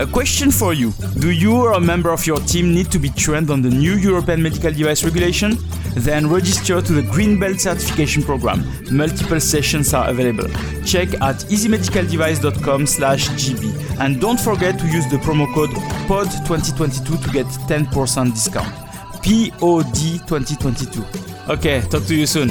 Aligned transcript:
A 0.00 0.06
question 0.06 0.50
for 0.50 0.74
you 0.74 0.92
Do 1.20 1.30
you 1.30 1.54
or 1.54 1.74
a 1.74 1.80
member 1.80 2.10
of 2.10 2.26
your 2.26 2.38
team 2.38 2.74
need 2.74 2.90
to 2.90 2.98
be 2.98 3.10
trained 3.10 3.48
on 3.48 3.62
the 3.62 3.70
new 3.70 3.94
European 3.94 4.42
medical 4.42 4.72
device 4.72 5.04
regulation? 5.04 5.56
Then 5.94 6.28
register 6.28 6.82
to 6.82 6.92
the 6.92 7.02
Green 7.02 7.38
Belt 7.38 7.60
certification 7.60 8.24
program. 8.24 8.64
Multiple 8.90 9.38
sessions 9.38 9.94
are 9.94 10.08
available. 10.08 10.48
Check 10.84 11.14
at 11.22 11.36
easymedicaldevice.com/gb 11.46 14.00
And 14.00 14.20
don't 14.20 14.40
forget 14.40 14.80
to 14.80 14.86
use 14.88 15.06
the 15.12 15.18
promo 15.18 15.46
code 15.54 15.70
POD2022 16.08 17.22
to 17.22 17.30
get 17.30 17.46
10% 17.68 18.34
discount. 18.34 18.74
POD2022. 19.22 21.04
Okay, 21.50 21.82
talk 21.82 22.04
to 22.06 22.16
you 22.16 22.26
soon. 22.26 22.50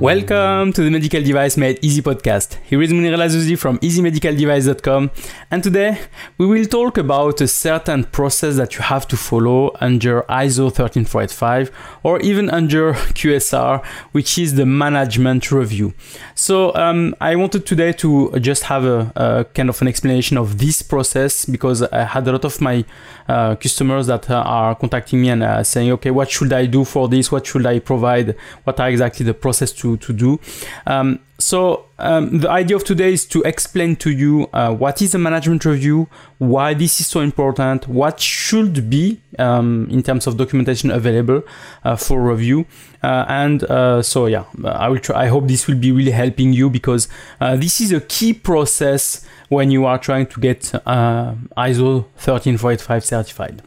Welcome 0.00 0.72
to 0.72 0.82
the 0.82 0.90
Medical 0.90 1.22
Device 1.22 1.56
Made 1.56 1.78
Easy 1.80 2.02
podcast. 2.02 2.58
Here 2.64 2.82
is 2.82 2.92
Monir 2.92 3.12
El 3.12 3.20
Azzouzi 3.20 3.56
from 3.56 3.78
easymedicaldevice.com 3.78 5.10
and 5.52 5.62
today 5.62 5.98
we 6.36 6.46
will 6.46 6.66
talk 6.66 6.98
about 6.98 7.40
a 7.40 7.46
certain 7.46 8.02
process 8.02 8.56
that 8.56 8.74
you 8.74 8.82
have 8.82 9.06
to 9.06 9.16
follow 9.16 9.70
under 9.80 10.22
ISO 10.22 10.74
13485 10.74 11.70
or 12.02 12.20
even 12.20 12.50
under 12.50 12.92
QSR, 12.92 13.86
which 14.10 14.36
is 14.36 14.56
the 14.56 14.66
management 14.66 15.52
review. 15.52 15.94
So 16.34 16.74
um, 16.74 17.14
I 17.20 17.36
wanted 17.36 17.64
today 17.64 17.92
to 17.92 18.32
just 18.40 18.64
have 18.64 18.84
a, 18.84 19.12
a, 19.14 19.44
kind 19.54 19.68
of 19.68 19.80
an 19.80 19.86
explanation 19.86 20.36
of 20.36 20.58
this 20.58 20.82
process 20.82 21.44
because 21.44 21.82
I 21.82 22.02
had 22.02 22.26
a 22.26 22.32
lot 22.32 22.44
of 22.44 22.60
my 22.60 22.84
uh, 23.28 23.54
customers 23.56 24.06
that 24.06 24.30
uh, 24.30 24.42
are 24.44 24.74
contacting 24.74 25.20
me 25.20 25.30
and 25.30 25.42
uh, 25.42 25.62
saying, 25.62 25.90
okay, 25.92 26.10
what 26.10 26.30
should 26.30 26.52
I 26.52 26.66
do 26.66 26.84
for 26.84 27.08
this? 27.08 27.32
What 27.32 27.46
should 27.46 27.66
I 27.66 27.78
provide? 27.78 28.36
What 28.64 28.80
are 28.80 28.88
exactly 28.88 29.24
the 29.24 29.34
process 29.34 29.72
to, 29.72 29.96
to 29.98 30.12
do? 30.12 30.40
Um, 30.86 31.20
so 31.44 31.84
um, 31.98 32.38
the 32.38 32.48
idea 32.50 32.74
of 32.74 32.84
today 32.84 33.12
is 33.12 33.26
to 33.26 33.42
explain 33.42 33.96
to 33.96 34.10
you 34.10 34.48
uh, 34.54 34.74
what 34.74 35.02
is 35.02 35.14
a 35.14 35.18
management 35.18 35.66
review, 35.66 36.08
why 36.38 36.72
this 36.72 37.00
is 37.00 37.06
so 37.06 37.20
important, 37.20 37.86
what 37.86 38.18
should 38.18 38.88
be 38.88 39.20
um, 39.38 39.86
in 39.90 40.02
terms 40.02 40.26
of 40.26 40.38
documentation 40.38 40.90
available 40.90 41.42
uh, 41.84 41.96
for 41.96 42.22
review, 42.22 42.64
uh, 43.02 43.26
and 43.28 43.62
uh, 43.64 44.00
so 44.00 44.24
yeah, 44.24 44.44
I 44.64 44.88
will 44.88 44.98
try. 44.98 45.24
I 45.24 45.26
hope 45.26 45.46
this 45.46 45.66
will 45.66 45.76
be 45.76 45.92
really 45.92 46.12
helping 46.12 46.54
you 46.54 46.70
because 46.70 47.08
uh, 47.42 47.56
this 47.56 47.78
is 47.78 47.92
a 47.92 48.00
key 48.00 48.32
process 48.32 49.22
when 49.50 49.70
you 49.70 49.84
are 49.84 49.98
trying 49.98 50.28
to 50.28 50.40
get 50.40 50.74
uh, 50.86 51.34
ISO 51.58 52.06
13485 52.16 53.04
certified. 53.04 53.62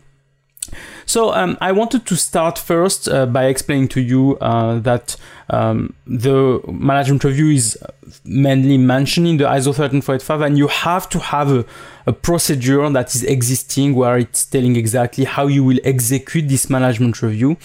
So 1.08 1.34
um, 1.34 1.58
I 1.62 1.72
wanted 1.72 2.06
to 2.08 2.18
start 2.18 2.60
first 2.60 3.08
uh, 3.08 3.26
by 3.26 3.46
explaining 3.46 3.88
to 3.90 4.02
you 4.02 4.38
uh, 4.42 4.80
that 4.80 5.16
um, 5.50 5.96
the 6.06 6.60
management 6.68 7.24
review 7.24 7.50
is 7.50 7.78
mainly 8.24 8.78
mentioned 8.78 9.28
in 9.28 9.38
the 9.38 9.46
ISO 9.46 9.74
13485 9.74 10.42
and 10.42 10.58
you 10.58 10.68
have 10.68 11.10
to 11.10 11.20
have 11.20 11.52
a, 11.52 11.66
a 12.06 12.14
procedure 12.14 12.90
that 12.90 13.14
is 13.14 13.24
existing 13.24 13.94
where 13.94 14.18
it's 14.18 14.46
telling 14.46 14.76
exactly 14.76 15.26
how 15.26 15.48
you 15.48 15.64
will 15.64 15.80
execute 15.84 16.48
this 16.48 16.70
management 16.70 17.22
review. 17.22 17.58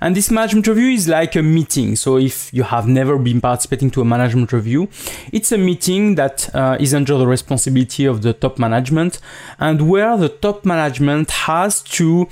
And 0.00 0.16
this 0.16 0.30
management 0.30 0.66
review 0.66 0.90
is 0.90 1.06
like 1.06 1.36
a 1.36 1.42
meeting. 1.42 1.96
So 1.96 2.16
if 2.16 2.52
you 2.54 2.62
have 2.62 2.88
never 2.88 3.18
been 3.18 3.40
participating 3.40 3.90
to 3.90 4.00
a 4.00 4.04
management 4.04 4.52
review, 4.52 4.88
it's 5.32 5.52
a 5.52 5.58
meeting 5.58 6.14
that 6.14 6.52
uh, 6.54 6.76
is 6.80 6.94
under 6.94 7.18
the 7.18 7.26
responsibility 7.26 8.06
of 8.06 8.22
the 8.22 8.32
top 8.32 8.58
management 8.58 9.18
and 9.58 9.88
where 9.88 10.16
the 10.16 10.30
top 10.30 10.64
management 10.64 11.30
has 11.30 11.82
to 11.82 12.26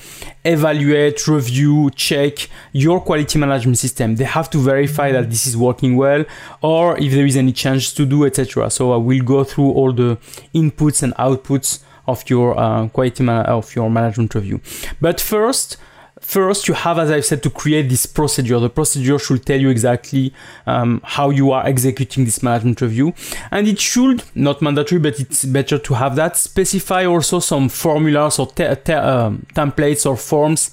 evaluate, 0.44 1.28
review, 1.28 1.90
check 1.94 2.48
your 2.72 3.00
quality 3.00 3.38
management 3.38 3.76
system. 3.76 4.16
They 4.16 4.24
have 4.24 4.48
to 4.50 4.58
verify 4.58 5.12
that 5.12 5.28
this 5.28 5.46
is 5.46 5.56
working 5.56 5.96
well 5.96 6.24
or 6.62 6.98
if 6.98 7.12
there 7.12 7.26
is 7.26 7.36
any 7.36 7.52
change 7.58 7.94
to 7.96 8.06
do, 8.06 8.24
etc. 8.24 8.70
So 8.70 8.92
I 8.92 8.96
will 8.96 9.24
go 9.34 9.44
through 9.44 9.70
all 9.78 9.92
the 9.92 10.16
inputs 10.54 11.02
and 11.02 11.12
outputs 11.16 11.80
of 12.06 12.18
your 12.30 12.58
uh, 12.58 12.88
quality 12.88 13.22
man- 13.22 13.46
of 13.46 13.74
your 13.76 13.90
management 13.90 14.34
review. 14.34 14.60
But 15.00 15.20
first, 15.20 15.76
first 16.20 16.66
you 16.68 16.74
have 16.74 16.98
as 16.98 17.10
i 17.10 17.20
said 17.20 17.40
to 17.42 17.50
create 17.50 17.88
this 17.88 18.04
procedure 18.04 18.58
the 18.58 18.68
procedure 18.68 19.18
should 19.18 19.46
tell 19.46 19.60
you 19.60 19.70
exactly 19.70 20.32
um, 20.66 21.00
how 21.04 21.30
you 21.30 21.52
are 21.52 21.64
executing 21.66 22.24
this 22.24 22.42
management 22.42 22.80
review 22.80 23.14
and 23.52 23.68
it 23.68 23.78
should 23.78 24.22
not 24.34 24.60
mandatory 24.60 25.00
but 25.00 25.20
it's 25.20 25.44
better 25.44 25.78
to 25.78 25.94
have 25.94 26.16
that 26.16 26.36
specify 26.36 27.04
also 27.04 27.38
some 27.38 27.68
formulas 27.68 28.38
or 28.38 28.46
te- 28.48 28.74
te- 28.84 28.92
um, 28.92 29.46
templates 29.54 30.04
or 30.10 30.16
forms 30.16 30.70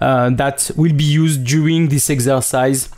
uh, 0.00 0.30
that 0.30 0.70
will 0.76 0.92
be 0.92 1.04
used 1.04 1.44
during 1.44 1.88
this 1.88 2.08
exercise 2.08 2.88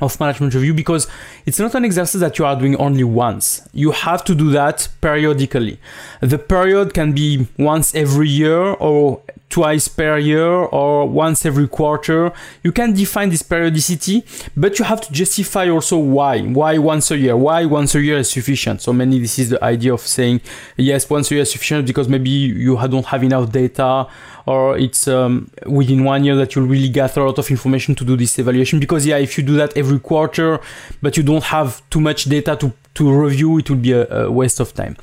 of 0.00 0.18
management 0.18 0.54
review 0.54 0.74
because 0.74 1.06
it's 1.46 1.58
not 1.58 1.74
an 1.74 1.84
exercise 1.84 2.20
that 2.20 2.38
you 2.38 2.44
are 2.44 2.58
doing 2.58 2.76
only 2.76 3.04
once. 3.04 3.66
You 3.72 3.92
have 3.92 4.24
to 4.24 4.34
do 4.34 4.50
that 4.50 4.88
periodically. 5.00 5.78
The 6.20 6.38
period 6.38 6.94
can 6.94 7.12
be 7.12 7.46
once 7.58 7.94
every 7.94 8.28
year 8.28 8.58
or 8.60 9.22
twice 9.54 9.86
per 9.86 10.18
year 10.18 10.48
or 10.48 11.08
once 11.08 11.46
every 11.46 11.68
quarter. 11.68 12.32
You 12.64 12.72
can 12.72 12.92
define 12.92 13.30
this 13.30 13.42
periodicity, 13.42 14.24
but 14.56 14.80
you 14.80 14.84
have 14.84 15.00
to 15.02 15.12
justify 15.12 15.68
also 15.68 15.96
why. 15.96 16.40
Why 16.40 16.78
once 16.78 17.12
a 17.12 17.16
year? 17.16 17.36
Why 17.36 17.64
once 17.64 17.94
a 17.94 18.00
year 18.00 18.18
is 18.18 18.28
sufficient? 18.28 18.82
So 18.82 18.92
many, 18.92 19.20
this 19.20 19.38
is 19.38 19.50
the 19.50 19.62
idea 19.62 19.94
of 19.94 20.00
saying, 20.00 20.40
yes, 20.76 21.08
once 21.08 21.30
a 21.30 21.34
year 21.34 21.42
is 21.42 21.52
sufficient 21.52 21.86
because 21.86 22.08
maybe 22.08 22.30
you 22.30 22.74
don't 22.88 23.06
have 23.06 23.22
enough 23.22 23.52
data 23.52 24.08
or 24.46 24.76
it's 24.76 25.06
um, 25.06 25.48
within 25.66 26.02
one 26.02 26.24
year 26.24 26.34
that 26.34 26.56
you'll 26.56 26.66
really 26.66 26.88
gather 26.88 27.20
a 27.20 27.26
lot 27.26 27.38
of 27.38 27.48
information 27.48 27.94
to 27.94 28.04
do 28.04 28.16
this 28.16 28.38
evaluation 28.38 28.78
because 28.78 29.06
yeah 29.06 29.16
if 29.16 29.38
you 29.38 29.44
do 29.44 29.56
that 29.56 29.74
every 29.74 29.98
quarter 29.98 30.60
but 31.00 31.16
you 31.16 31.22
don't 31.22 31.44
have 31.44 31.80
too 31.88 32.00
much 32.00 32.24
data 32.24 32.54
to, 32.54 32.70
to 32.92 33.10
review 33.10 33.56
it 33.56 33.70
will 33.70 33.78
be 33.78 33.92
a, 33.92 34.06
a 34.24 34.30
waste 34.30 34.60
of 34.60 34.74
time 34.74 34.98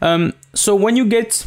um, 0.00 0.32
so 0.54 0.76
when 0.76 0.94
you 0.94 1.06
get 1.06 1.44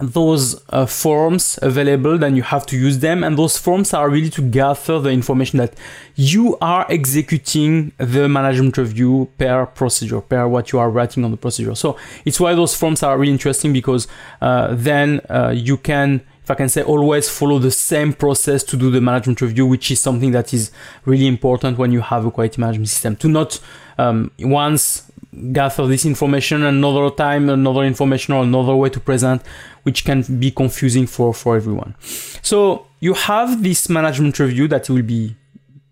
those 0.00 0.62
uh, 0.70 0.86
forms 0.86 1.58
available 1.60 2.16
then 2.16 2.34
you 2.34 2.42
have 2.42 2.64
to 2.64 2.78
use 2.78 3.00
them 3.00 3.22
and 3.22 3.36
those 3.36 3.58
forms 3.58 3.92
are 3.92 4.08
really 4.08 4.30
to 4.30 4.40
gather 4.40 4.98
the 4.98 5.10
information 5.10 5.58
that 5.58 5.74
you 6.14 6.56
are 6.62 6.86
executing 6.88 7.92
the 7.98 8.26
management 8.26 8.76
review 8.78 9.28
per 9.36 9.66
procedure 9.66 10.20
per 10.20 10.48
what 10.48 10.72
you 10.72 10.78
are 10.78 10.90
writing 10.90 11.24
on 11.24 11.30
the 11.30 11.36
procedure 11.36 11.74
so 11.74 11.96
it's 12.24 12.40
why 12.40 12.54
those 12.54 12.74
forms 12.74 13.02
are 13.02 13.18
really 13.18 13.32
interesting 13.32 13.72
because 13.72 14.08
uh, 14.40 14.68
then 14.72 15.20
uh, 15.28 15.52
you 15.54 15.76
can 15.76 16.22
if 16.42 16.50
I 16.50 16.54
can 16.54 16.68
say, 16.68 16.82
always 16.82 17.28
follow 17.28 17.60
the 17.60 17.70
same 17.70 18.12
process 18.12 18.64
to 18.64 18.76
do 18.76 18.90
the 18.90 19.00
management 19.00 19.40
review, 19.40 19.64
which 19.64 19.92
is 19.92 20.00
something 20.00 20.32
that 20.32 20.52
is 20.52 20.72
really 21.04 21.28
important 21.28 21.78
when 21.78 21.92
you 21.92 22.00
have 22.00 22.26
a 22.26 22.32
quality 22.32 22.60
management 22.60 22.88
system. 22.88 23.14
To 23.16 23.28
not 23.28 23.60
um, 23.96 24.32
once 24.40 25.11
gather 25.52 25.86
this 25.86 26.04
information 26.04 26.62
another 26.62 27.10
time, 27.10 27.48
another 27.48 27.82
information 27.82 28.34
or 28.34 28.42
another 28.42 28.76
way 28.76 28.90
to 28.90 29.00
present, 29.00 29.42
which 29.82 30.04
can 30.04 30.22
be 30.38 30.50
confusing 30.50 31.06
for, 31.06 31.32
for 31.32 31.56
everyone. 31.56 31.94
So 32.42 32.86
you 33.00 33.14
have 33.14 33.62
this 33.62 33.88
management 33.88 34.38
review 34.38 34.68
that 34.68 34.88
will 34.90 35.02
be 35.02 35.36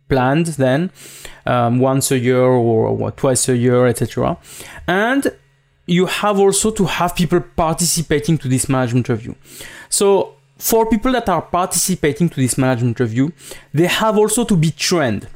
planned 0.08 0.46
then 0.46 0.90
um, 1.46 1.78
once 1.78 2.10
a 2.10 2.18
year 2.18 2.42
or, 2.42 2.88
or 2.88 3.10
twice 3.12 3.48
a 3.48 3.56
year, 3.56 3.86
etc. 3.86 4.36
And 4.86 5.32
you 5.86 6.06
have 6.06 6.38
also 6.38 6.70
to 6.70 6.84
have 6.84 7.16
people 7.16 7.40
participating 7.40 8.38
to 8.38 8.48
this 8.48 8.68
management 8.68 9.08
review. 9.08 9.34
So 9.88 10.34
for 10.58 10.86
people 10.86 11.12
that 11.12 11.28
are 11.28 11.42
participating 11.42 12.28
to 12.28 12.36
this 12.36 12.58
management 12.58 13.00
review, 13.00 13.32
they 13.72 13.86
have 13.86 14.18
also 14.18 14.44
to 14.44 14.56
be 14.56 14.70
trained. 14.70 15.26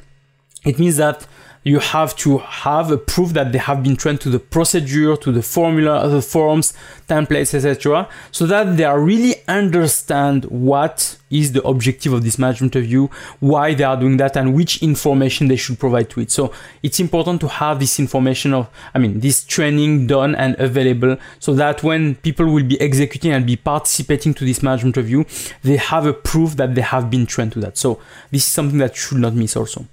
It 0.63 0.79
means 0.79 0.97
that 0.97 1.27
you 1.65 1.79
have 1.79 2.15
to 2.15 2.37
have 2.37 2.91
a 2.91 2.97
proof 2.97 3.33
that 3.33 3.51
they 3.51 3.57
have 3.57 3.81
been 3.81 3.95
trained 3.95 4.21
to 4.21 4.29
the 4.29 4.37
procedure, 4.37 5.17
to 5.17 5.31
the 5.31 5.41
formula, 5.41 6.07
the 6.07 6.21
forms, 6.21 6.73
templates, 7.09 7.55
etc., 7.55 8.07
so 8.31 8.45
that 8.45 8.77
they 8.77 8.83
are 8.83 8.99
really 8.99 9.33
understand 9.47 10.45
what 10.45 11.17
is 11.31 11.53
the 11.53 11.63
objective 11.63 12.13
of 12.13 12.23
this 12.23 12.37
management 12.37 12.75
review, 12.75 13.09
why 13.39 13.73
they 13.73 13.83
are 13.83 13.99
doing 13.99 14.17
that, 14.17 14.37
and 14.37 14.53
which 14.53 14.83
information 14.83 15.47
they 15.47 15.55
should 15.55 15.79
provide 15.79 16.07
to 16.07 16.21
it. 16.21 16.29
So 16.29 16.53
it's 16.83 16.99
important 16.99 17.41
to 17.41 17.47
have 17.47 17.79
this 17.79 17.99
information 17.99 18.53
of, 18.53 18.69
I 18.93 18.99
mean, 18.99 19.19
this 19.21 19.43
training 19.43 20.05
done 20.05 20.35
and 20.35 20.55
available, 20.59 21.17
so 21.39 21.55
that 21.55 21.81
when 21.81 22.13
people 22.15 22.45
will 22.45 22.63
be 22.63 22.79
executing 22.79 23.31
and 23.31 23.43
be 23.43 23.55
participating 23.55 24.35
to 24.35 24.45
this 24.45 24.61
management 24.61 24.97
review, 24.97 25.25
they 25.63 25.77
have 25.77 26.05
a 26.05 26.13
proof 26.13 26.57
that 26.57 26.75
they 26.75 26.81
have 26.81 27.09
been 27.09 27.25
trained 27.25 27.53
to 27.53 27.59
that. 27.61 27.75
So 27.75 27.99
this 28.29 28.45
is 28.45 28.51
something 28.53 28.77
that 28.77 28.95
should 28.95 29.17
not 29.17 29.33
miss 29.33 29.57
also. 29.57 29.87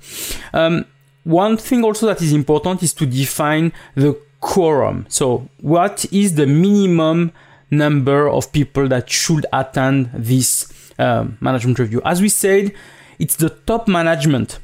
Um, 0.53 0.85
one 1.25 1.57
thing 1.57 1.85
also 1.85 2.07
that 2.07 2.21
is 2.21 2.33
important 2.33 2.83
is 2.83 2.93
to 2.95 3.07
define 3.07 3.73
the 3.95 4.19
quorum. 4.41 5.07
So, 5.09 5.49
what 5.61 6.05
is 6.13 6.35
the 6.35 6.47
minimum 6.47 7.33
number 7.73 8.29
of 8.29 8.53
people 8.53 8.87
that 8.87 9.11
should 9.11 9.47
attend 9.53 10.11
this 10.13 10.73
uh, 10.99 11.27
management 11.41 11.79
review. 11.79 12.01
As 12.05 12.21
we 12.21 12.29
said, 12.29 12.73
it's 13.19 13.37
the 13.37 13.49
top 13.49 13.89
management. 13.89 14.59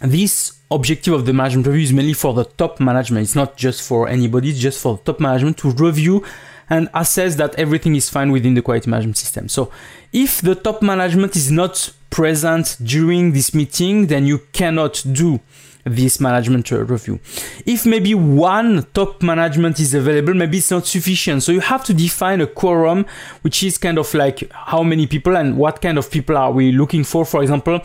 This 0.00 0.58
objective 0.70 1.14
of 1.14 1.26
the 1.26 1.32
management 1.32 1.66
review 1.66 1.82
is 1.82 1.92
mainly 1.92 2.12
for 2.12 2.32
the 2.32 2.44
top 2.44 2.78
management. 2.78 3.24
It's 3.24 3.34
not 3.34 3.56
just 3.56 3.82
for 3.82 4.08
anybody, 4.08 4.50
it's 4.50 4.60
just 4.60 4.80
for 4.80 4.98
top 4.98 5.18
management 5.18 5.58
to 5.58 5.70
review 5.70 6.24
and 6.70 6.88
assess 6.94 7.34
that 7.36 7.54
everything 7.56 7.96
is 7.96 8.08
fine 8.08 8.30
within 8.30 8.54
the 8.54 8.62
quality 8.62 8.88
management 8.88 9.16
system. 9.16 9.48
So 9.48 9.72
if 10.12 10.40
the 10.40 10.54
top 10.54 10.82
management 10.82 11.34
is 11.34 11.50
not 11.50 11.92
present 12.10 12.76
during 12.82 13.32
this 13.32 13.54
meeting, 13.54 14.06
then 14.06 14.26
you 14.26 14.40
cannot 14.52 15.02
do 15.10 15.40
this 15.96 16.20
management 16.20 16.70
review. 16.70 17.20
If 17.66 17.86
maybe 17.86 18.14
one 18.14 18.86
top 18.94 19.22
management 19.22 19.80
is 19.80 19.94
available, 19.94 20.34
maybe 20.34 20.58
it's 20.58 20.70
not 20.70 20.86
sufficient. 20.86 21.42
So 21.42 21.52
you 21.52 21.60
have 21.60 21.84
to 21.84 21.94
define 21.94 22.40
a 22.40 22.46
quorum, 22.46 23.06
which 23.42 23.62
is 23.62 23.78
kind 23.78 23.98
of 23.98 24.12
like 24.14 24.50
how 24.52 24.82
many 24.82 25.06
people 25.06 25.36
and 25.36 25.56
what 25.56 25.80
kind 25.80 25.98
of 25.98 26.10
people 26.10 26.36
are 26.36 26.52
we 26.52 26.72
looking 26.72 27.04
for. 27.04 27.24
For 27.24 27.42
example, 27.42 27.80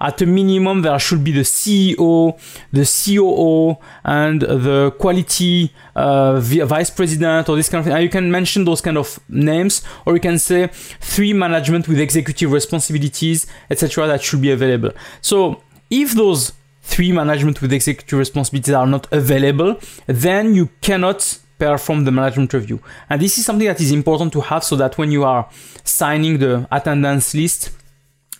at 0.00 0.20
a 0.20 0.26
minimum, 0.26 0.82
there 0.82 0.98
should 0.98 1.24
be 1.24 1.32
the 1.32 1.40
CEO, 1.40 2.38
the 2.72 2.84
COO, 2.84 3.78
and 4.04 4.42
the 4.42 4.92
quality 4.98 5.72
uh, 5.96 6.40
vice 6.40 6.90
president 6.90 7.48
or 7.48 7.56
this 7.56 7.68
kind 7.68 7.80
of 7.80 7.86
thing. 7.86 7.94
And 7.94 8.02
you 8.02 8.10
can 8.10 8.30
mention 8.30 8.64
those 8.64 8.80
kind 8.80 8.98
of 8.98 9.18
names, 9.28 9.82
or 10.04 10.14
you 10.14 10.20
can 10.20 10.38
say 10.38 10.68
three 11.00 11.32
management 11.32 11.88
with 11.88 11.98
executive 11.98 12.52
responsibilities, 12.52 13.46
etc. 13.70 14.06
That 14.06 14.22
should 14.22 14.42
be 14.42 14.50
available. 14.50 14.90
So 15.20 15.62
if 15.90 16.12
those 16.12 16.52
three 16.84 17.12
management 17.12 17.60
with 17.60 17.72
executive 17.72 18.18
responsibilities 18.18 18.74
are 18.74 18.86
not 18.86 19.10
available, 19.12 19.80
then 20.06 20.54
you 20.54 20.68
cannot 20.80 21.38
perform 21.58 22.04
the 22.04 22.12
management 22.12 22.52
review. 22.52 22.80
And 23.08 23.20
this 23.20 23.38
is 23.38 23.46
something 23.46 23.66
that 23.66 23.80
is 23.80 23.90
important 23.90 24.32
to 24.34 24.40
have 24.42 24.62
so 24.62 24.76
that 24.76 24.98
when 24.98 25.10
you 25.10 25.24
are 25.24 25.48
signing 25.82 26.38
the 26.38 26.68
attendance 26.70 27.34
list, 27.34 27.70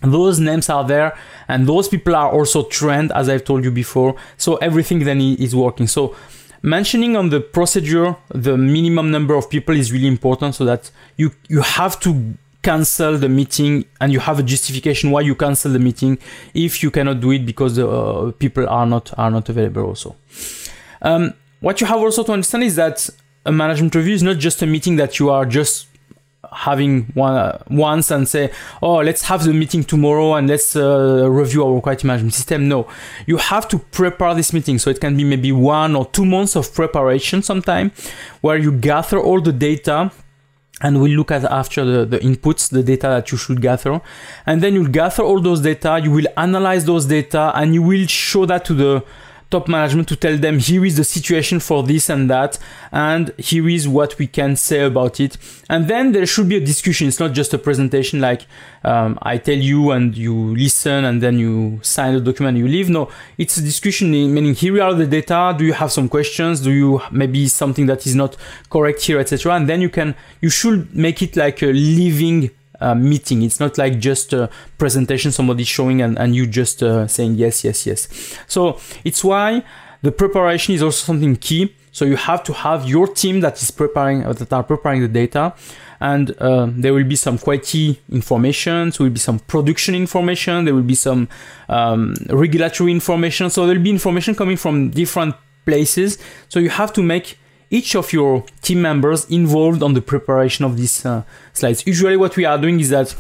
those 0.02 0.38
names 0.38 0.68
are 0.68 0.86
there 0.86 1.16
and 1.48 1.66
those 1.66 1.88
people 1.88 2.14
are 2.14 2.30
also 2.30 2.64
trained 2.64 3.12
as 3.12 3.28
I've 3.28 3.44
told 3.44 3.64
you 3.64 3.70
before. 3.70 4.14
So 4.36 4.56
everything 4.56 5.00
then 5.00 5.20
is 5.20 5.56
working. 5.56 5.86
So 5.86 6.14
mentioning 6.62 7.16
on 7.16 7.30
the 7.30 7.40
procedure 7.40 8.16
the 8.34 8.56
minimum 8.56 9.10
number 9.10 9.34
of 9.34 9.48
people 9.48 9.74
is 9.76 9.92
really 9.92 10.08
important 10.08 10.54
so 10.54 10.64
that 10.64 10.90
you 11.16 11.30
you 11.48 11.60
have 11.60 12.00
to 12.00 12.34
cancel 12.68 13.18
the 13.18 13.28
meeting 13.28 13.84
and 14.00 14.12
you 14.12 14.20
have 14.20 14.38
a 14.38 14.42
justification 14.42 15.10
why 15.10 15.20
you 15.20 15.34
cancel 15.34 15.70
the 15.70 15.78
meeting 15.78 16.18
if 16.54 16.82
you 16.82 16.90
cannot 16.90 17.20
do 17.20 17.30
it 17.30 17.44
because 17.44 17.76
the 17.76 17.86
uh, 17.88 18.32
people 18.32 18.68
are 18.68 18.86
not 18.86 19.06
are 19.18 19.30
not 19.30 19.48
available 19.48 19.84
also. 19.90 20.16
Um, 21.02 21.34
what 21.60 21.80
you 21.80 21.86
have 21.86 22.00
also 22.00 22.24
to 22.24 22.32
understand 22.32 22.64
is 22.64 22.76
that 22.76 23.08
a 23.46 23.52
management 23.52 23.94
review 23.94 24.14
is 24.14 24.22
not 24.22 24.38
just 24.38 24.62
a 24.62 24.66
meeting 24.66 24.96
that 24.96 25.18
you 25.18 25.30
are 25.30 25.46
just 25.46 25.86
having 26.52 27.04
one 27.14 27.34
uh, 27.34 27.58
once 27.68 28.10
and 28.10 28.28
say 28.28 28.50
oh 28.82 28.96
let's 28.96 29.22
have 29.22 29.44
the 29.44 29.52
meeting 29.52 29.82
tomorrow 29.82 30.34
and 30.34 30.48
let's 30.48 30.76
uh, 30.76 31.28
review 31.30 31.64
our 31.66 31.80
quality 31.80 32.06
management 32.06 32.34
system. 32.34 32.68
No. 32.68 32.86
You 33.26 33.36
have 33.36 33.68
to 33.68 33.78
prepare 33.78 34.34
this 34.34 34.52
meeting. 34.52 34.78
So 34.78 34.90
it 34.90 35.00
can 35.00 35.16
be 35.16 35.24
maybe 35.24 35.52
one 35.52 35.96
or 35.96 36.06
two 36.06 36.24
months 36.24 36.56
of 36.56 36.72
preparation 36.74 37.42
sometime 37.42 37.92
where 38.40 38.56
you 38.56 38.72
gather 38.72 39.18
all 39.18 39.40
the 39.40 39.52
data 39.52 40.10
and 40.84 41.00
we'll 41.00 41.16
look 41.16 41.30
at 41.30 41.44
after 41.44 41.82
the, 41.84 42.04
the 42.04 42.18
inputs 42.18 42.68
the 42.68 42.82
data 42.82 43.08
that 43.08 43.32
you 43.32 43.38
should 43.38 43.60
gather. 43.60 44.00
And 44.46 44.62
then 44.62 44.74
you'll 44.74 44.94
gather 45.02 45.22
all 45.22 45.40
those 45.40 45.60
data 45.60 46.00
you 46.04 46.10
will 46.10 46.26
analyze 46.36 46.84
those 46.84 47.06
data 47.06 47.52
and 47.54 47.74
you 47.74 47.82
will 47.82 48.06
show 48.06 48.44
that 48.46 48.64
to 48.66 48.74
the 48.74 49.04
top 49.54 49.68
management 49.68 50.08
to 50.08 50.16
tell 50.16 50.36
them 50.36 50.58
here 50.58 50.84
is 50.84 50.96
the 50.96 51.04
situation 51.04 51.60
for 51.60 51.84
this 51.90 52.10
and 52.14 52.28
that 52.28 52.58
and 52.90 53.32
here 53.38 53.68
is 53.68 53.86
what 53.86 54.18
we 54.18 54.26
can 54.26 54.56
say 54.56 54.80
about 54.84 55.20
it. 55.20 55.32
And 55.68 55.86
then 55.86 56.10
there 56.10 56.26
should 56.26 56.48
be 56.48 56.56
a 56.56 56.64
discussion. 56.72 57.06
It's 57.06 57.20
not 57.20 57.32
just 57.40 57.54
a 57.54 57.58
presentation 57.58 58.20
like 58.20 58.42
um, 58.90 59.10
i 59.22 59.38
tell 59.38 59.60
you 59.70 59.80
and 59.92 60.06
you 60.24 60.34
listen 60.64 61.04
and 61.08 61.22
then 61.22 61.38
you 61.38 61.78
sign 61.82 62.14
the 62.14 62.20
document 62.28 62.58
you 62.58 62.68
leave. 62.76 62.88
No 62.90 63.02
it's 63.38 63.56
a 63.56 63.62
discussion 63.62 64.10
meaning 64.10 64.54
here 64.54 64.82
are 64.82 64.94
the 65.02 65.06
data. 65.06 65.54
Do 65.56 65.64
you 65.64 65.74
have 65.82 65.92
some 65.92 66.08
questions? 66.08 66.60
Do 66.60 66.72
you 66.72 67.00
maybe 67.12 67.46
something 67.46 67.86
that 67.86 68.00
is 68.08 68.14
not 68.16 68.36
correct 68.74 69.00
here 69.02 69.18
etc 69.20 69.54
and 69.54 69.68
then 69.68 69.80
you 69.80 69.90
can 69.98 70.16
you 70.40 70.50
should 70.50 70.80
make 71.06 71.22
it 71.22 71.36
like 71.36 71.62
a 71.62 71.72
living 71.72 72.50
uh, 72.84 72.94
meeting. 72.94 73.42
It's 73.42 73.60
not 73.60 73.78
like 73.78 73.98
just 73.98 74.32
a 74.32 74.50
presentation, 74.78 75.32
somebody 75.32 75.64
showing 75.64 76.02
and, 76.02 76.18
and 76.18 76.34
you 76.36 76.46
just 76.46 76.82
uh, 76.82 77.06
saying 77.06 77.36
yes, 77.36 77.64
yes, 77.64 77.86
yes. 77.86 78.08
So 78.46 78.78
it's 79.04 79.24
why 79.24 79.64
the 80.02 80.12
preparation 80.12 80.74
is 80.74 80.82
also 80.82 81.04
something 81.04 81.36
key. 81.36 81.74
So 81.92 82.04
you 82.04 82.16
have 82.16 82.42
to 82.44 82.52
have 82.52 82.88
your 82.88 83.06
team 83.06 83.40
that 83.40 83.62
is 83.62 83.70
preparing, 83.70 84.24
uh, 84.24 84.32
that 84.34 84.52
are 84.52 84.62
preparing 84.62 85.00
the 85.00 85.08
data. 85.08 85.54
And 86.00 86.34
uh, 86.38 86.68
there 86.70 86.92
will 86.92 87.04
be 87.04 87.16
some 87.16 87.38
quality 87.38 88.00
information, 88.10 88.90
there 88.90 89.04
will 89.04 89.10
be 89.10 89.20
some 89.20 89.38
production 89.38 89.94
information, 89.94 90.66
there 90.66 90.74
will 90.74 90.82
be 90.82 90.96
some 90.96 91.28
um, 91.68 92.14
regulatory 92.28 92.90
information. 92.90 93.48
So 93.48 93.66
there 93.66 93.76
will 93.76 93.82
be 93.82 93.90
information 93.90 94.34
coming 94.34 94.58
from 94.58 94.90
different 94.90 95.36
places. 95.64 96.18
So 96.48 96.58
you 96.58 96.68
have 96.68 96.92
to 96.94 97.02
make 97.02 97.38
each 97.74 97.96
of 97.96 98.12
your 98.12 98.44
team 98.62 98.80
members 98.80 99.28
involved 99.28 99.82
on 99.82 99.94
the 99.94 100.00
preparation 100.00 100.64
of 100.64 100.76
these 100.76 101.04
uh, 101.04 101.24
slides. 101.52 101.84
Usually 101.86 102.16
what 102.16 102.36
we 102.36 102.44
are 102.44 102.56
doing 102.56 102.78
is 102.78 102.90
that 102.90 103.16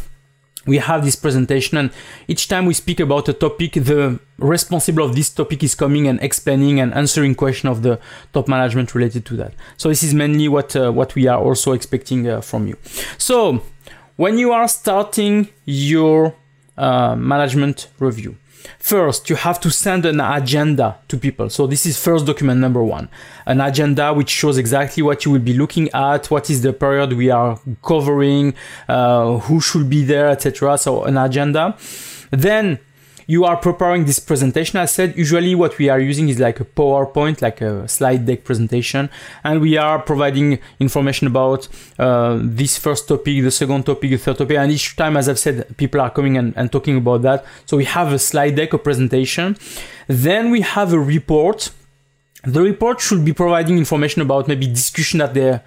we 0.66 0.78
have 0.78 1.04
this 1.04 1.16
presentation 1.16 1.76
and 1.76 1.90
each 2.28 2.48
time 2.48 2.64
we 2.64 2.72
speak 2.72 3.00
about 3.00 3.28
a 3.28 3.32
topic 3.32 3.72
the 3.72 4.18
responsible 4.38 5.04
of 5.04 5.14
this 5.14 5.28
topic 5.28 5.62
is 5.62 5.74
coming 5.74 6.06
and 6.06 6.22
explaining 6.22 6.80
and 6.80 6.94
answering 6.94 7.34
question 7.34 7.68
of 7.68 7.82
the 7.82 7.98
top 8.32 8.48
management 8.48 8.94
related 8.94 9.26
to 9.26 9.36
that 9.36 9.52
so 9.76 9.90
this 9.90 10.02
is 10.02 10.14
mainly 10.14 10.48
what 10.48 10.74
uh, 10.74 10.90
what 10.90 11.14
we 11.14 11.26
are 11.26 11.38
also 11.38 11.72
expecting 11.72 12.26
uh, 12.26 12.40
from 12.40 12.66
you 12.66 12.76
so 13.18 13.62
when 14.16 14.38
you 14.38 14.52
are 14.52 14.66
starting 14.66 15.48
your 15.66 16.34
uh, 16.78 17.14
management 17.14 17.88
review 17.98 18.34
First, 18.78 19.30
you 19.30 19.36
have 19.36 19.60
to 19.60 19.70
send 19.70 20.06
an 20.06 20.20
agenda 20.20 20.96
to 21.08 21.16
people. 21.16 21.50
So 21.50 21.66
this 21.66 21.86
is 21.86 21.98
first 21.98 22.26
document 22.26 22.60
number 22.60 22.82
one, 22.82 23.08
an 23.46 23.60
agenda 23.60 24.12
which 24.12 24.30
shows 24.30 24.58
exactly 24.58 25.02
what 25.02 25.24
you 25.24 25.32
will 25.32 25.40
be 25.40 25.54
looking 25.54 25.88
at, 25.92 26.30
what 26.30 26.50
is 26.50 26.62
the 26.62 26.72
period 26.72 27.12
we 27.12 27.30
are 27.30 27.58
covering, 27.82 28.54
uh, 28.88 29.38
who 29.38 29.60
should 29.60 29.88
be 29.88 30.04
there, 30.04 30.28
etc. 30.28 30.78
So 30.78 31.04
an 31.04 31.16
agenda. 31.16 31.76
Then 32.30 32.78
you 33.26 33.44
are 33.44 33.56
preparing 33.56 34.04
this 34.04 34.18
presentation. 34.18 34.78
I 34.78 34.86
said 34.86 35.16
usually 35.16 35.54
what 35.54 35.78
we 35.78 35.88
are 35.88 36.00
using 36.00 36.28
is 36.28 36.38
like 36.38 36.60
a 36.60 36.64
PowerPoint, 36.64 37.42
like 37.42 37.60
a 37.60 37.88
slide 37.88 38.26
deck 38.26 38.44
presentation, 38.44 39.10
and 39.42 39.60
we 39.60 39.76
are 39.76 39.98
providing 39.98 40.58
information 40.80 41.26
about 41.26 41.68
uh, 41.98 42.38
this 42.40 42.78
first 42.78 43.08
topic, 43.08 43.42
the 43.42 43.50
second 43.50 43.86
topic, 43.86 44.10
the 44.10 44.16
third 44.16 44.38
topic, 44.38 44.56
and 44.56 44.72
each 44.72 44.96
time, 44.96 45.16
as 45.16 45.28
I've 45.28 45.38
said, 45.38 45.76
people 45.76 46.00
are 46.00 46.10
coming 46.10 46.36
and, 46.36 46.54
and 46.56 46.70
talking 46.70 46.96
about 46.96 47.22
that. 47.22 47.44
So 47.66 47.76
we 47.76 47.84
have 47.84 48.12
a 48.12 48.18
slide 48.18 48.56
deck, 48.56 48.72
a 48.72 48.78
presentation. 48.78 49.56
Then 50.06 50.50
we 50.50 50.60
have 50.60 50.92
a 50.92 50.98
report. 50.98 51.70
The 52.42 52.60
report 52.60 53.00
should 53.00 53.24
be 53.24 53.32
providing 53.32 53.78
information 53.78 54.20
about 54.20 54.48
maybe 54.48 54.66
discussion 54.66 55.18
that 55.18 55.32
they 55.32 55.60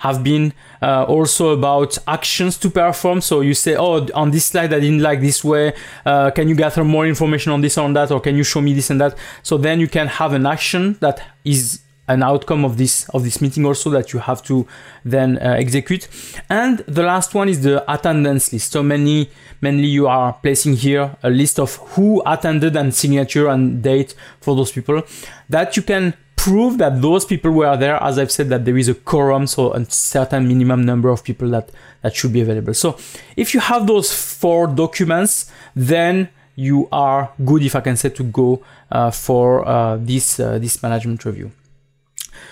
have 0.00 0.24
been 0.24 0.52
uh, 0.82 1.04
also 1.04 1.50
about 1.50 1.96
actions 2.06 2.56
to 2.58 2.70
perform. 2.70 3.20
So 3.20 3.42
you 3.42 3.54
say, 3.54 3.76
oh, 3.76 4.06
on 4.14 4.30
this 4.30 4.46
slide 4.46 4.72
I 4.72 4.80
didn't 4.80 5.02
like 5.02 5.20
this 5.20 5.44
way. 5.44 5.74
Uh, 6.04 6.30
can 6.30 6.48
you 6.48 6.54
gather 6.54 6.84
more 6.84 7.06
information 7.06 7.52
on 7.52 7.60
this 7.60 7.76
or 7.76 7.84
on 7.84 7.92
that, 7.92 8.10
or 8.10 8.20
can 8.20 8.34
you 8.34 8.42
show 8.42 8.60
me 8.60 8.72
this 8.72 8.90
and 8.90 9.00
that? 9.00 9.16
So 9.42 9.58
then 9.58 9.78
you 9.78 9.88
can 9.88 10.06
have 10.06 10.32
an 10.32 10.46
action 10.46 10.96
that 11.00 11.22
is 11.44 11.80
an 12.08 12.22
outcome 12.24 12.64
of 12.64 12.76
this 12.76 13.08
of 13.10 13.22
this 13.22 13.40
meeting 13.40 13.64
also 13.64 13.88
that 13.90 14.12
you 14.12 14.18
have 14.18 14.42
to 14.42 14.66
then 15.04 15.38
uh, 15.38 15.54
execute 15.58 16.08
and 16.48 16.78
the 16.88 17.04
last 17.04 17.34
one 17.34 17.48
is 17.48 17.62
the 17.62 17.84
attendance 17.92 18.52
list 18.52 18.72
so 18.72 18.82
many 18.82 19.30
mainly 19.60 19.86
you 19.86 20.08
are 20.08 20.32
placing 20.42 20.74
here 20.74 21.16
a 21.22 21.30
list 21.30 21.60
of 21.60 21.76
who 21.92 22.20
attended 22.26 22.76
and 22.76 22.92
signature 22.92 23.46
and 23.48 23.80
date 23.80 24.16
for 24.40 24.56
those 24.56 24.72
people 24.72 25.00
that 25.48 25.76
you 25.76 25.84
can 25.84 26.12
prove 26.40 26.78
that 26.78 27.02
those 27.02 27.26
people 27.26 27.50
were 27.50 27.76
there 27.76 28.02
as 28.02 28.18
i've 28.18 28.30
said 28.30 28.48
that 28.48 28.64
there 28.64 28.78
is 28.78 28.88
a 28.88 28.94
quorum 28.94 29.46
so 29.46 29.74
a 29.74 29.84
certain 29.90 30.48
minimum 30.48 30.86
number 30.86 31.10
of 31.10 31.22
people 31.22 31.48
that 31.50 31.70
that 32.02 32.14
should 32.16 32.32
be 32.32 32.40
available. 32.40 32.72
So 32.72 32.96
if 33.36 33.52
you 33.52 33.60
have 33.60 33.86
those 33.86 34.10
four 34.12 34.66
documents 34.66 35.50
then 35.76 36.30
you 36.56 36.88
are 36.90 37.30
good 37.44 37.62
if 37.62 37.74
i 37.76 37.80
can 37.80 37.96
say 37.96 38.08
to 38.08 38.24
go 38.24 38.62
uh, 38.90 39.10
for 39.10 39.68
uh, 39.68 39.98
this 39.98 40.40
uh, 40.40 40.58
this 40.58 40.82
management 40.82 41.24
review. 41.24 41.52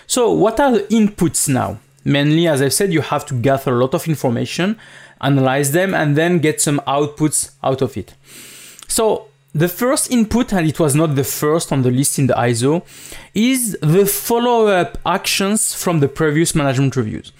So 0.06 0.32
what 0.32 0.60
are 0.60 0.72
the 0.72 0.84
inputs 1.00 1.48
now? 1.48 1.78
Mainly 2.04 2.46
as 2.46 2.60
i've 2.60 2.74
said 2.74 2.92
you 2.92 3.00
have 3.00 3.24
to 3.26 3.34
gather 3.34 3.72
a 3.72 3.78
lot 3.84 3.94
of 3.94 4.06
information 4.06 4.78
analyze 5.20 5.72
them 5.72 5.94
and 5.94 6.14
then 6.14 6.38
get 6.38 6.60
some 6.60 6.80
outputs 6.86 7.52
out 7.64 7.80
of 7.82 7.96
it. 7.96 8.14
So 8.86 9.27
the 9.54 9.68
first 9.68 10.10
input, 10.10 10.52
and 10.52 10.68
it 10.68 10.78
was 10.78 10.94
not 10.94 11.14
the 11.14 11.24
first 11.24 11.72
on 11.72 11.82
the 11.82 11.90
list 11.90 12.18
in 12.18 12.26
the 12.26 12.34
ISO, 12.34 12.84
is 13.34 13.76
the 13.80 14.04
follow-up 14.06 14.98
actions 15.06 15.74
from 15.74 16.00
the 16.00 16.08
previous 16.08 16.54
management 16.54 16.96
reviews. 16.96 17.32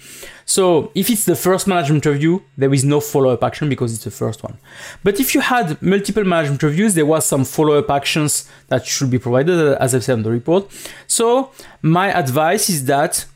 So 0.45 0.91
if 0.95 1.11
it's 1.11 1.25
the 1.25 1.35
first 1.35 1.67
management 1.67 2.07
review, 2.07 2.43
there 2.57 2.73
is 2.73 2.83
no 2.83 2.99
follow-up 2.99 3.43
action 3.43 3.69
because 3.69 3.93
it's 3.93 4.03
the 4.03 4.11
first 4.11 4.41
one. 4.41 4.57
But 5.03 5.19
if 5.19 5.35
you 5.35 5.41
had 5.41 5.79
multiple 5.79 6.23
management 6.23 6.63
reviews, 6.63 6.95
there 6.95 7.05
was 7.05 7.27
some 7.27 7.45
follow-up 7.45 7.91
actions 7.91 8.49
that 8.69 8.87
should 8.87 9.11
be 9.11 9.19
provided, 9.19 9.59
uh, 9.59 9.77
as 9.79 9.93
I've 9.93 10.03
said 10.03 10.17
in 10.17 10.23
the 10.23 10.31
report. 10.31 10.67
So 11.05 11.51
my 11.83 12.11
advice 12.11 12.67
is 12.67 12.85
that 12.85 13.27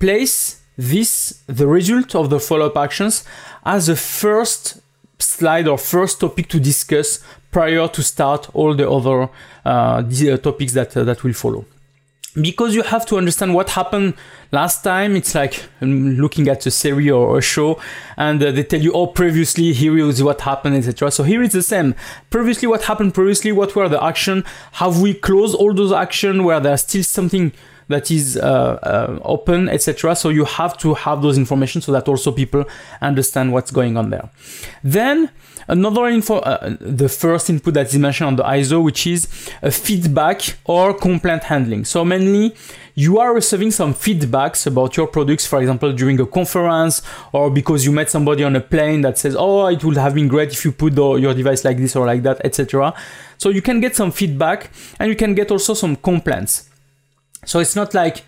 place 0.00 0.60
this, 0.76 1.40
the 1.46 1.68
result 1.68 2.16
of 2.16 2.30
the 2.30 2.40
follow-up 2.40 2.76
actions, 2.76 3.24
as 3.64 3.88
a 3.88 3.94
first 3.94 4.80
slide 5.18 5.68
or 5.68 5.78
first 5.78 6.20
topic 6.20 6.48
to 6.48 6.60
discuss 6.60 7.22
prior 7.56 7.88
to 7.88 8.02
start 8.02 8.50
all 8.52 8.74
the 8.74 8.86
other 8.86 9.30
uh, 9.64 10.02
uh, 10.02 10.36
topics 10.36 10.74
that 10.74 10.94
uh, 10.94 11.04
that 11.04 11.24
will 11.24 11.32
follow. 11.32 11.64
Because 12.38 12.74
you 12.74 12.82
have 12.82 13.06
to 13.06 13.16
understand 13.16 13.54
what 13.54 13.70
happened 13.70 14.12
last 14.52 14.84
time 14.84 15.16
it's 15.16 15.34
like 15.34 15.64
um, 15.80 16.18
looking 16.18 16.48
at 16.48 16.66
a 16.66 16.70
series 16.70 17.10
or 17.10 17.38
a 17.38 17.40
show 17.40 17.80
and 18.18 18.42
uh, 18.42 18.50
they 18.50 18.62
tell 18.62 18.82
you 18.86 18.92
oh 18.92 19.06
previously 19.06 19.72
here 19.72 19.96
is 19.96 20.22
what 20.22 20.42
happened 20.42 20.76
etc 20.76 21.10
so 21.10 21.22
here 21.22 21.42
it's 21.42 21.54
the 21.54 21.62
same. 21.62 21.94
Previously 22.28 22.68
what 22.68 22.82
happened 22.84 23.14
previously 23.14 23.52
what 23.52 23.74
were 23.74 23.88
the 23.88 24.04
action? 24.04 24.44
Have 24.72 25.00
we 25.00 25.14
closed 25.14 25.54
all 25.54 25.72
those 25.72 25.92
action 25.92 26.44
where 26.44 26.60
there's 26.60 26.82
still 26.82 27.04
something 27.04 27.52
that 27.88 28.10
is 28.10 28.36
uh, 28.36 28.42
uh, 28.82 29.18
open 29.22 29.68
etc 29.68 30.14
so 30.14 30.28
you 30.28 30.44
have 30.44 30.76
to 30.76 30.94
have 30.94 31.22
those 31.22 31.38
information 31.38 31.80
so 31.80 31.92
that 31.92 32.08
also 32.08 32.32
people 32.32 32.64
understand 33.00 33.52
what's 33.52 33.70
going 33.70 33.96
on 33.96 34.10
there 34.10 34.28
then 34.82 35.30
Another 35.68 36.06
info, 36.06 36.38
uh, 36.38 36.76
the 36.80 37.08
first 37.08 37.50
input 37.50 37.74
that 37.74 37.86
is 37.86 37.98
mentioned 37.98 38.28
on 38.28 38.36
the 38.36 38.44
ISO, 38.44 38.82
which 38.82 39.06
is 39.06 39.26
a 39.62 39.70
feedback 39.70 40.56
or 40.64 40.94
complaint 40.94 41.44
handling. 41.44 41.84
So 41.84 42.04
mainly 42.04 42.54
you 42.94 43.18
are 43.18 43.34
receiving 43.34 43.72
some 43.72 43.92
feedbacks 43.92 44.66
about 44.66 44.96
your 44.96 45.08
products, 45.08 45.44
for 45.44 45.60
example, 45.60 45.92
during 45.92 46.20
a 46.20 46.26
conference 46.26 47.02
or 47.32 47.50
because 47.50 47.84
you 47.84 47.90
met 47.90 48.08
somebody 48.08 48.44
on 48.44 48.54
a 48.54 48.60
plane 48.60 49.00
that 49.00 49.18
says, 49.18 49.34
oh, 49.36 49.66
it 49.66 49.82
would 49.82 49.96
have 49.96 50.14
been 50.14 50.28
great 50.28 50.52
if 50.52 50.64
you 50.64 50.70
put 50.70 50.94
the, 50.94 51.14
your 51.14 51.34
device 51.34 51.64
like 51.64 51.78
this 51.78 51.96
or 51.96 52.06
like 52.06 52.22
that, 52.22 52.40
etc. 52.44 52.94
So 53.36 53.48
you 53.48 53.60
can 53.60 53.80
get 53.80 53.96
some 53.96 54.12
feedback 54.12 54.70
and 55.00 55.08
you 55.08 55.16
can 55.16 55.34
get 55.34 55.50
also 55.50 55.74
some 55.74 55.96
complaints. 55.96 56.65
So 57.46 57.60
it's 57.60 57.74
not 57.74 57.94
like 57.94 58.26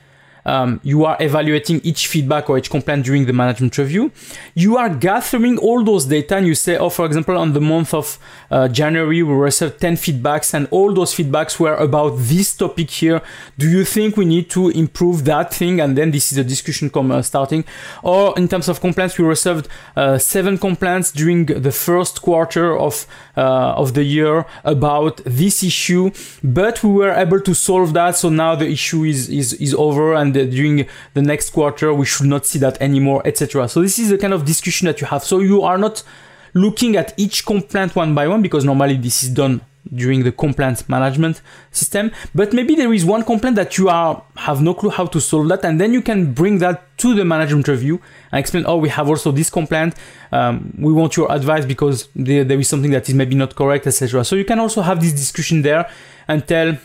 um, 0.48 0.80
you 0.82 1.04
are 1.04 1.16
evaluating 1.20 1.80
each 1.84 2.06
feedback 2.06 2.48
or 2.48 2.56
each 2.56 2.70
complaint 2.70 3.04
during 3.04 3.26
the 3.26 3.32
management 3.34 3.76
review. 3.76 4.10
You 4.54 4.78
are 4.78 4.88
gathering 4.88 5.58
all 5.58 5.84
those 5.84 6.06
data 6.06 6.36
and 6.36 6.46
you 6.46 6.54
say, 6.54 6.78
oh, 6.78 6.88
for 6.88 7.04
example, 7.04 7.36
on 7.36 7.52
the 7.52 7.60
month 7.60 7.92
of 7.92 8.18
uh, 8.50 8.68
January, 8.68 9.22
we 9.22 9.34
received 9.34 9.78
10 9.78 9.96
feedbacks 9.96 10.54
and 10.54 10.66
all 10.70 10.94
those 10.94 11.14
feedbacks 11.14 11.60
were 11.60 11.74
about 11.74 12.16
this 12.16 12.56
topic 12.56 12.90
here. 12.90 13.20
Do 13.58 13.68
you 13.68 13.84
think 13.84 14.16
we 14.16 14.24
need 14.24 14.48
to 14.50 14.70
improve 14.70 15.26
that 15.26 15.52
thing? 15.52 15.80
And 15.80 15.98
then 15.98 16.12
this 16.12 16.32
is 16.32 16.38
a 16.38 16.44
discussion 16.44 16.88
come, 16.88 17.10
uh, 17.10 17.20
starting. 17.20 17.64
Or 18.02 18.32
in 18.38 18.48
terms 18.48 18.68
of 18.68 18.80
complaints, 18.80 19.18
we 19.18 19.26
received 19.26 19.68
uh, 19.96 20.16
seven 20.16 20.56
complaints 20.56 21.12
during 21.12 21.44
the 21.44 21.72
first 21.72 22.22
quarter 22.22 22.76
of, 22.78 23.06
uh, 23.36 23.82
of 23.82 23.92
the 23.92 24.04
year 24.04 24.46
about 24.64 25.20
this 25.26 25.62
issue, 25.62 26.10
but 26.42 26.82
we 26.82 26.90
were 26.90 27.12
able 27.12 27.40
to 27.42 27.54
solve 27.54 27.92
that. 27.92 28.16
So 28.16 28.30
now 28.30 28.54
the 28.54 28.68
issue 28.68 29.04
is, 29.04 29.28
is, 29.28 29.52
is 29.54 29.74
over 29.74 30.14
and 30.14 30.37
during 30.46 30.86
the 31.14 31.22
next 31.22 31.50
quarter 31.50 31.92
we 31.92 32.06
should 32.06 32.26
not 32.26 32.46
see 32.46 32.58
that 32.58 32.80
anymore, 32.80 33.22
etc. 33.24 33.68
So 33.68 33.82
this 33.82 33.98
is 33.98 34.08
the 34.10 34.18
kind 34.18 34.32
of 34.32 34.44
discussion 34.44 34.86
that 34.86 35.00
you 35.00 35.06
have. 35.06 35.24
So 35.24 35.40
you 35.40 35.62
are 35.62 35.78
not 35.78 36.02
looking 36.54 36.96
at 36.96 37.14
each 37.16 37.44
complaint 37.44 37.94
one 37.94 38.14
by 38.14 38.28
one 38.28 38.42
because 38.42 38.64
normally 38.64 38.96
this 38.96 39.22
is 39.22 39.30
done 39.30 39.60
during 39.94 40.22
the 40.22 40.32
complaint 40.32 40.86
management 40.88 41.40
system 41.70 42.10
but 42.34 42.52
maybe 42.52 42.74
there 42.74 42.92
is 42.92 43.04
one 43.04 43.24
complaint 43.24 43.56
that 43.56 43.78
you 43.78 43.88
are 43.88 44.22
have 44.36 44.60
no 44.60 44.74
clue 44.74 44.90
how 44.90 45.06
to 45.06 45.20
solve 45.20 45.48
that 45.48 45.64
and 45.64 45.80
then 45.80 45.92
you 45.92 46.02
can 46.02 46.32
bring 46.32 46.58
that 46.58 46.96
to 46.98 47.14
the 47.14 47.24
management 47.24 47.66
review 47.68 48.00
and 48.32 48.38
explain 48.38 48.64
oh 48.66 48.76
we 48.76 48.88
have 48.88 49.08
also 49.08 49.32
this 49.32 49.48
complaint 49.48 49.94
um, 50.32 50.74
we 50.78 50.92
want 50.92 51.16
your 51.16 51.30
advice 51.32 51.64
because 51.64 52.08
there, 52.14 52.44
there 52.44 52.58
is 52.58 52.68
something 52.68 52.90
that 52.90 53.08
is 53.08 53.14
maybe 53.14 53.34
not 53.34 53.54
correct 53.54 53.86
etc 53.86 54.22
so 54.24 54.36
you 54.36 54.44
can 54.44 54.58
also 54.58 54.82
have 54.82 55.00
this 55.00 55.12
discussion 55.12 55.62
there 55.62 55.88
and 56.26 56.46
tell 56.46 56.76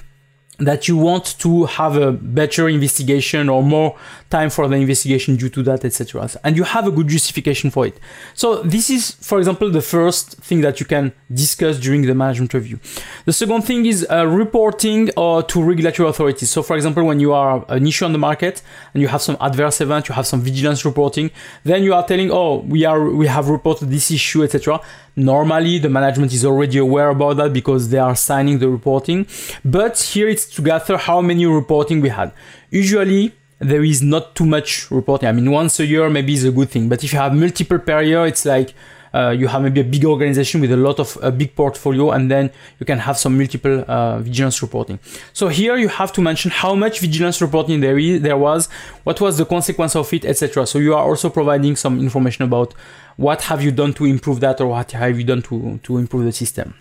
that 0.68 0.88
you 0.88 0.98
want 0.98 1.38
to 1.40 1.66
have 1.66 1.96
a 1.96 2.12
better 2.12 2.70
investigation 2.70 3.50
or 3.50 3.64
more 3.64 3.96
time 4.30 4.50
for 4.50 4.68
the 4.68 4.76
investigation 4.76 5.36
due 5.36 5.50
to 5.50 5.62
that 5.64 5.86
etc 5.86 6.28
and 6.44 6.56
you 6.58 6.64
have 6.64 6.88
a 6.88 6.92
good 6.92 7.08
justification 7.08 7.70
for 7.70 7.86
it. 7.86 8.00
So 8.34 8.64
this 8.64 8.90
is 8.90 9.12
for 9.12 9.38
example 9.38 9.70
the 9.70 9.82
first 9.82 10.38
thing 10.38 10.62
that 10.62 10.80
you 10.80 10.86
can 10.86 11.14
discuss 11.34 11.80
during 11.80 12.02
the 12.04 12.16
management 12.16 12.54
review. 12.54 12.80
The 13.26 13.34
second 13.34 13.62
thing 13.64 13.86
is 13.86 14.06
uh, 14.10 14.26
reporting 14.28 15.10
uh, 15.18 15.44
to 15.44 15.64
regulatory 15.64 16.10
authorities. 16.10 16.50
So 16.50 16.64
for 16.64 16.76
example 16.76 17.04
when 17.04 17.20
you 17.20 17.34
are 17.34 17.66
an 17.70 17.86
issue 17.86 18.06
on 18.06 18.12
the 18.12 18.18
market 18.20 18.62
and 18.94 19.02
you 19.02 19.08
have 19.08 19.22
some 19.22 19.38
adverse 19.40 19.82
event 19.82 20.08
you 20.10 20.16
have 20.16 20.28
some 20.28 20.42
vigilance 20.42 20.86
reporting 20.86 21.32
then 21.64 21.84
you 21.84 21.94
are 21.94 22.06
telling 22.06 22.32
oh 22.32 22.58
we 22.68 22.86
are 22.86 23.10
we 23.10 23.28
have 23.28 23.50
reported 23.50 23.90
this 23.90 24.12
issue 24.12 24.44
etc 24.44 24.80
normally 25.16 25.78
the 25.78 25.90
management 25.90 26.34
is 26.34 26.46
already 26.46 26.78
aware 26.78 27.10
about 27.10 27.38
that 27.38 27.54
because 27.54 27.90
they 27.90 28.00
are 28.00 28.16
signing 28.16 28.60
the 28.60 28.68
reporting 28.68 29.28
but 29.64 30.00
here 30.00 30.28
it's 30.28 30.46
to 30.46 30.62
gather 30.62 30.98
how 30.98 31.22
many 31.22 31.46
reporting 31.46 32.02
we 32.02 32.10
had. 32.10 32.32
Usually 32.70 33.34
there 33.60 33.84
is 33.84 34.02
not 34.02 34.36
too 34.36 34.46
much 34.46 34.90
reporting. 34.92 35.30
I 35.30 35.32
mean, 35.32 35.50
once 35.52 35.80
a 35.80 35.86
year 35.86 36.10
maybe 36.10 36.34
is 36.34 36.44
a 36.44 36.52
good 36.52 36.70
thing, 36.70 36.90
but 36.90 37.04
if 37.04 37.14
you 37.14 37.20
have 37.20 37.34
multiple 37.34 37.80
per 37.80 38.02
year, 38.02 38.26
it's 38.26 38.46
like 38.46 38.74
uh, 39.14 39.30
you 39.30 39.48
have 39.48 39.62
maybe 39.62 39.80
a 39.80 39.84
big 39.84 40.04
organization 40.06 40.60
with 40.60 40.72
a 40.72 40.78
lot 40.78 41.00
of 41.00 41.18
a 41.22 41.32
big 41.32 41.56
portfolio, 41.56 42.12
and 42.12 42.32
then 42.32 42.52
you 42.80 42.86
can 42.86 43.00
have 43.00 43.18
some 43.18 43.38
multiple 43.38 43.86
uh, 43.88 44.20
vigilance 44.20 44.62
reporting. 44.62 45.00
So 45.34 45.48
here 45.48 45.78
you 45.78 45.88
have 45.88 46.12
to 46.14 46.22
mention 46.22 46.52
how 46.52 46.74
much 46.76 47.00
vigilance 47.00 47.42
reporting 47.42 47.80
there 47.80 47.98
is, 47.98 48.22
there 48.22 48.38
was, 48.38 48.68
what 49.04 49.22
was 49.22 49.38
the 49.38 49.46
consequence 49.46 49.96
of 49.96 50.12
it, 50.14 50.26
etc. 50.26 50.66
So 50.66 50.80
you 50.80 50.96
are 50.96 51.04
also 51.04 51.30
providing 51.30 51.76
some 51.76 52.00
information 52.00 52.44
about 52.44 52.74
what 53.18 53.42
have 53.44 53.64
you 53.64 53.72
done 53.72 53.94
to 53.94 54.06
improve 54.06 54.40
that, 54.42 54.62
or 54.62 54.68
what 54.68 54.92
have 54.92 55.18
you 55.18 55.24
done 55.24 55.42
to 55.44 55.80
to 55.84 55.98
improve 55.98 56.26
the 56.26 56.32
system. 56.32 56.74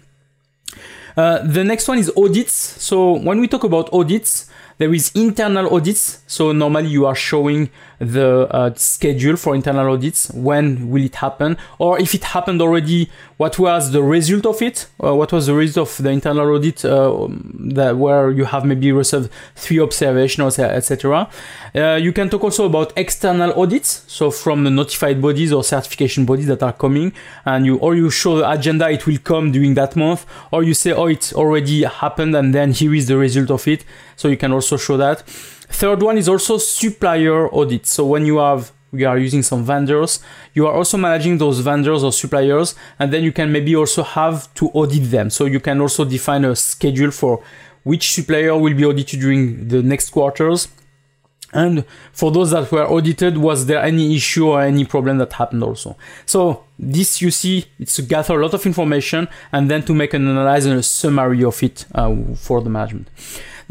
Uh, 1.16 1.38
the 1.46 1.62
next 1.62 1.88
one 1.88 1.98
is 1.98 2.10
audits. 2.16 2.54
So 2.82 3.18
when 3.18 3.40
we 3.40 3.48
talk 3.48 3.64
about 3.64 3.92
audits, 3.92 4.48
there 4.78 4.94
is 4.94 5.12
internal 5.14 5.74
audits. 5.74 6.22
So 6.26 6.52
normally 6.52 6.88
you 6.88 7.06
are 7.06 7.14
showing 7.14 7.70
the 8.02 8.48
uh, 8.50 8.74
schedule 8.74 9.36
for 9.36 9.54
internal 9.54 9.92
audits. 9.92 10.30
When 10.32 10.90
will 10.90 11.04
it 11.04 11.14
happen? 11.14 11.56
Or 11.78 12.00
if 12.00 12.14
it 12.14 12.24
happened 12.24 12.60
already, 12.60 13.10
what 13.36 13.58
was 13.58 13.92
the 13.92 14.02
result 14.02 14.44
of 14.46 14.60
it? 14.60 14.88
Uh, 15.02 15.14
what 15.14 15.32
was 15.32 15.46
the 15.46 15.54
result 15.54 15.88
of 15.88 15.96
the 16.02 16.10
internal 16.10 16.48
audit 16.54 16.84
uh, 16.84 17.28
that 17.30 17.96
where 17.96 18.30
you 18.30 18.44
have 18.44 18.64
maybe 18.64 18.90
received 18.92 19.30
three 19.54 19.78
observations, 19.78 20.58
etc. 20.58 21.28
Uh, 21.74 21.94
you 21.94 22.12
can 22.12 22.28
talk 22.28 22.42
also 22.42 22.66
about 22.66 22.92
external 22.96 23.52
audits. 23.60 24.04
So 24.08 24.30
from 24.30 24.64
the 24.64 24.70
notified 24.70 25.22
bodies 25.22 25.52
or 25.52 25.62
certification 25.62 26.24
bodies 26.24 26.46
that 26.48 26.62
are 26.62 26.72
coming, 26.72 27.12
and 27.44 27.64
you 27.64 27.76
or 27.76 27.94
you 27.94 28.10
show 28.10 28.38
the 28.38 28.50
agenda 28.50 28.90
it 28.90 29.06
will 29.06 29.18
come 29.18 29.52
during 29.52 29.74
that 29.74 29.94
month, 29.94 30.26
or 30.50 30.64
you 30.64 30.74
say 30.74 30.92
oh 30.92 31.06
it's 31.06 31.32
already 31.32 31.84
happened 31.84 32.34
and 32.34 32.54
then 32.54 32.72
here 32.72 32.94
is 32.94 33.06
the 33.06 33.16
result 33.16 33.50
of 33.50 33.66
it. 33.68 33.84
So 34.16 34.28
you 34.28 34.36
can 34.36 34.52
also 34.52 34.76
show 34.76 34.96
that. 34.96 35.22
Third 35.72 36.02
one 36.02 36.18
is 36.18 36.28
also 36.28 36.58
supplier 36.58 37.48
audit. 37.48 37.86
So 37.86 38.06
when 38.06 38.26
you 38.26 38.38
have 38.38 38.72
we 38.92 39.04
are 39.04 39.18
using 39.18 39.42
some 39.42 39.64
vendors, 39.64 40.20
you 40.52 40.66
are 40.66 40.74
also 40.74 40.98
managing 40.98 41.38
those 41.38 41.60
vendors 41.60 42.04
or 42.04 42.12
suppliers, 42.12 42.74
and 42.98 43.10
then 43.10 43.24
you 43.24 43.32
can 43.32 43.50
maybe 43.50 43.74
also 43.74 44.02
have 44.02 44.52
to 44.54 44.68
audit 44.68 45.10
them. 45.10 45.30
So 45.30 45.46
you 45.46 45.60
can 45.60 45.80
also 45.80 46.04
define 46.04 46.44
a 46.44 46.54
schedule 46.54 47.10
for 47.10 47.42
which 47.84 48.12
supplier 48.12 48.56
will 48.56 48.74
be 48.74 48.84
audited 48.84 49.20
during 49.20 49.68
the 49.68 49.82
next 49.82 50.10
quarters. 50.10 50.68
And 51.54 51.84
for 52.12 52.30
those 52.30 52.50
that 52.50 52.70
were 52.70 52.86
audited, 52.86 53.38
was 53.38 53.66
there 53.66 53.82
any 53.82 54.14
issue 54.14 54.48
or 54.48 54.62
any 54.62 54.84
problem 54.84 55.18
that 55.18 55.32
happened 55.34 55.62
also? 55.62 55.96
So 56.24 56.64
this 56.78 57.20
you 57.20 57.30
see, 57.30 57.66
it's 57.78 57.96
to 57.96 58.02
gather 58.02 58.38
a 58.38 58.42
lot 58.42 58.54
of 58.54 58.64
information 58.64 59.28
and 59.52 59.70
then 59.70 59.82
to 59.84 59.94
make 59.94 60.14
an 60.14 60.26
analysis 60.26 60.70
and 60.70 60.78
a 60.80 60.82
summary 60.82 61.44
of 61.44 61.62
it 61.62 61.86
uh, 61.94 62.14
for 62.36 62.62
the 62.62 62.70
management. 62.70 63.08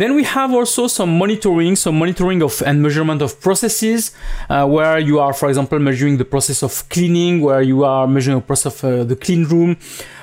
Then 0.02 0.16
we 0.16 0.24
have 0.24 0.52
also 0.52 0.88
some 0.88 1.16
monitoring, 1.16 1.76
some 1.76 2.00
monitoring 2.00 2.42
of 2.42 2.60
and 2.66 2.82
measurement 2.82 3.22
of 3.22 3.40
processes, 3.40 4.12
uh, 4.50 4.66
where 4.66 4.98
you 4.98 5.20
are, 5.20 5.32
for 5.32 5.48
example, 5.48 5.78
measuring 5.78 6.18
the 6.18 6.26
process 6.26 6.64
of 6.64 6.90
cleaning, 6.90 7.40
where 7.40 7.62
you 7.62 7.84
are 7.84 8.08
measuring 8.08 8.38
the 8.38 8.48
process 8.52 8.74
of 8.74 8.84
uh, 8.84 9.04
the 9.04 9.16
clean 9.16 9.44
room, 9.44 9.78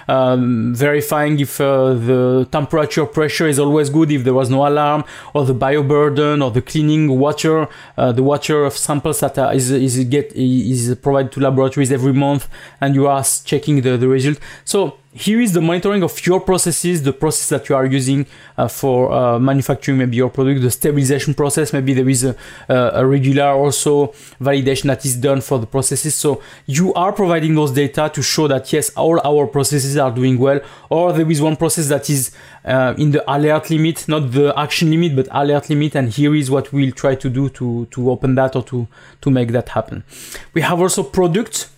um, 0.09 0.75
verifying 0.75 1.39
if 1.39 1.61
uh, 1.61 1.95
the 1.95 2.49
temperature 2.51 3.07
pressure 3.07 3.47
is 3.47 3.61
always 3.61 3.89
good, 3.89 4.11
if 4.11 4.25
there 4.25 4.35
was 4.35 4.51
no 4.51 4.67
alarm, 4.67 5.05
or 5.33 5.45
the 5.45 5.55
bioburden, 5.55 6.45
or 6.45 6.51
the 6.51 6.63
cleaning 6.71 7.17
water, 7.17 7.69
uh, 7.97 8.11
the 8.11 8.25
water 8.25 8.65
of 8.65 8.77
samples 8.77 9.21
that 9.21 9.39
uh, 9.39 9.51
is 9.55 9.71
is 9.71 10.03
get 10.07 10.33
is 10.35 10.97
provided 10.97 11.31
to 11.31 11.39
laboratories 11.39 11.93
every 11.93 12.13
month, 12.13 12.49
and 12.81 12.97
you 12.97 13.07
are 13.07 13.23
checking 13.45 13.83
the, 13.83 13.97
the 13.97 14.09
result. 14.09 14.41
So 14.65 14.99
here 15.19 15.41
is 15.41 15.53
the 15.53 15.61
monitoring 15.61 16.03
of 16.05 16.25
your 16.25 16.41
processes, 16.41 17.03
the 17.03 17.13
process 17.13 17.49
that 17.49 17.69
you 17.69 17.75
are 17.75 17.87
using 17.87 18.27
uh, 18.57 18.69
for 18.69 19.11
uh, 19.11 19.39
manufacturing 19.39 19.99
maybe 19.99 20.17
your 20.17 20.31
product, 20.31 20.63
the 20.63 20.71
stabilization 20.71 21.35
process. 21.35 21.73
Maybe 21.73 21.93
there 21.93 22.09
is 22.09 22.25
a, 22.25 22.37
a, 22.69 23.05
regular 23.05 23.49
also 23.49 24.09
validation 24.41 24.85
that 24.85 25.05
is 25.05 25.17
done 25.17 25.41
for 25.41 25.59
the 25.59 25.67
processes. 25.67 26.15
So 26.15 26.41
you 26.67 26.95
are 26.95 27.13
providing 27.13 27.57
those 27.57 27.73
data 27.73 28.11
to 28.15 28.23
show 28.23 28.47
that 28.49 28.73
yes, 28.73 28.91
all 28.91 29.21
our 29.25 29.47
processes 29.49 29.97
are 29.97 30.13
doing 30.13 30.39
well, 30.39 30.61
or 30.89 31.13
there 31.13 31.29
is 31.29 31.43
one 31.43 31.57
process 31.57 31.89
that 31.89 32.09
is 32.09 32.31
uh, 32.65 32.95
in 32.97 33.11
the 33.11 33.25
alert 33.33 33.71
limit, 33.71 34.07
not 34.07 34.31
the 34.31 34.55
action 34.57 34.91
limit, 34.91 35.17
but 35.17 35.27
alert 35.33 35.69
limit. 35.69 35.97
And 35.97 36.11
here 36.11 36.35
is 36.35 36.49
what 36.49 36.73
we'll 36.73 36.93
try 36.93 37.17
to 37.17 37.29
do 37.29 37.49
to, 37.51 37.87
to 37.87 38.11
open 38.11 38.37
that 38.37 38.55
or 38.55 38.63
to, 38.65 38.87
to 39.23 39.31
make 39.31 39.49
that 39.49 39.71
happen. 39.71 40.05
We 40.55 40.61
have 40.63 40.81
also 40.81 41.03
product 41.03 41.71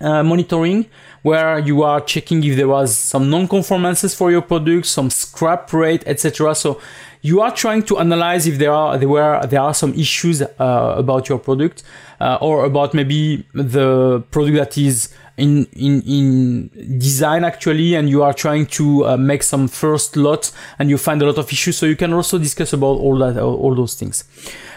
uh, 0.00 0.22
monitoring 0.22 0.86
where 1.22 1.58
you 1.58 1.82
are 1.82 2.00
checking 2.00 2.42
if 2.44 2.56
there 2.56 2.68
was 2.68 2.96
some 2.96 3.28
non-conformances 3.28 4.14
for 4.14 4.30
your 4.30 4.42
product, 4.42 4.86
some 4.86 5.10
scrap 5.10 5.72
rate, 5.72 6.02
etc. 6.06 6.54
So 6.54 6.80
you 7.22 7.40
are 7.40 7.50
trying 7.50 7.82
to 7.82 7.98
analyze 7.98 8.46
if 8.46 8.58
there 8.58 8.72
are 8.72 8.96
there 8.96 9.08
were 9.08 9.44
there 9.46 9.60
are 9.60 9.74
some 9.74 9.92
issues 9.94 10.42
uh, 10.42 10.94
about 10.96 11.28
your 11.28 11.38
product 11.38 11.82
uh, 12.20 12.38
or 12.40 12.64
about 12.64 12.94
maybe 12.94 13.44
the 13.54 14.22
product 14.30 14.56
that 14.56 14.78
is 14.78 15.12
in 15.36 15.66
in 15.72 16.02
in 16.02 16.98
design 16.98 17.44
actually 17.44 17.94
and 17.94 18.08
you 18.08 18.22
are 18.22 18.32
trying 18.32 18.66
to 18.66 19.06
uh, 19.06 19.16
make 19.16 19.42
some 19.42 19.68
first 19.68 20.16
lot 20.16 20.52
and 20.78 20.90
you 20.90 20.98
find 20.98 21.20
a 21.22 21.26
lot 21.26 21.38
of 21.38 21.50
issues. 21.52 21.76
So 21.76 21.86
you 21.86 21.96
can 21.96 22.12
also 22.12 22.38
discuss 22.38 22.72
about 22.72 22.98
all 22.98 23.18
that 23.18 23.36
all 23.38 23.74
those 23.74 23.94
things. 23.94 24.24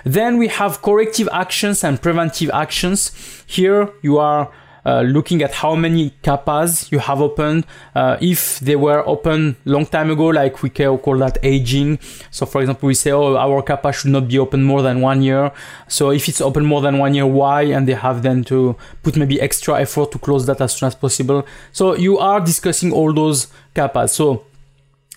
Then 0.03 0.37
we 0.37 0.47
have 0.47 0.81
corrective 0.81 1.29
actions 1.31 1.83
and 1.83 2.01
preventive 2.01 2.49
actions. 2.53 3.11
Here 3.45 3.89
you 4.01 4.17
are 4.17 4.51
uh, 4.85 5.01
looking 5.01 5.41
at 5.41 5.53
how 5.53 5.75
many 5.75 6.11
CAPAs 6.23 6.91
you 6.91 7.00
have 7.00 7.21
opened. 7.21 7.65
Uh, 7.95 8.17
if 8.21 8.59
they 8.59 8.75
were 8.75 9.07
open 9.07 9.55
long 9.65 9.85
time 9.85 10.09
ago, 10.09 10.27
like 10.27 10.61
we 10.63 10.69
call 10.69 11.17
that 11.17 11.38
aging. 11.43 12.00
So 12.31 12.45
for 12.45 12.61
example, 12.61 12.88
we 12.88 12.93
say, 12.93 13.11
oh, 13.11 13.35
our 13.38 13.61
CAPA 13.61 13.93
should 13.93 14.11
not 14.11 14.27
be 14.27 14.39
open 14.39 14.63
more 14.63 14.81
than 14.81 15.01
one 15.01 15.21
year. 15.21 15.51
So 15.88 16.11
if 16.11 16.27
it's 16.27 16.41
open 16.41 16.65
more 16.65 16.81
than 16.81 16.97
one 16.97 17.13
year, 17.13 17.25
why? 17.25 17.63
And 17.63 17.88
they 17.88 17.93
have 17.93 18.23
then 18.23 18.43
to 18.45 18.75
put 19.03 19.15
maybe 19.15 19.39
extra 19.39 19.79
effort 19.79 20.11
to 20.11 20.19
close 20.19 20.45
that 20.45 20.61
as 20.61 20.73
soon 20.73 20.88
as 20.88 20.95
possible. 20.95 21.45
So 21.71 21.95
you 21.95 22.17
are 22.17 22.39
discussing 22.39 22.91
all 22.91 23.13
those 23.13 23.47
CAPAs. 23.75 24.09
So 24.09 24.45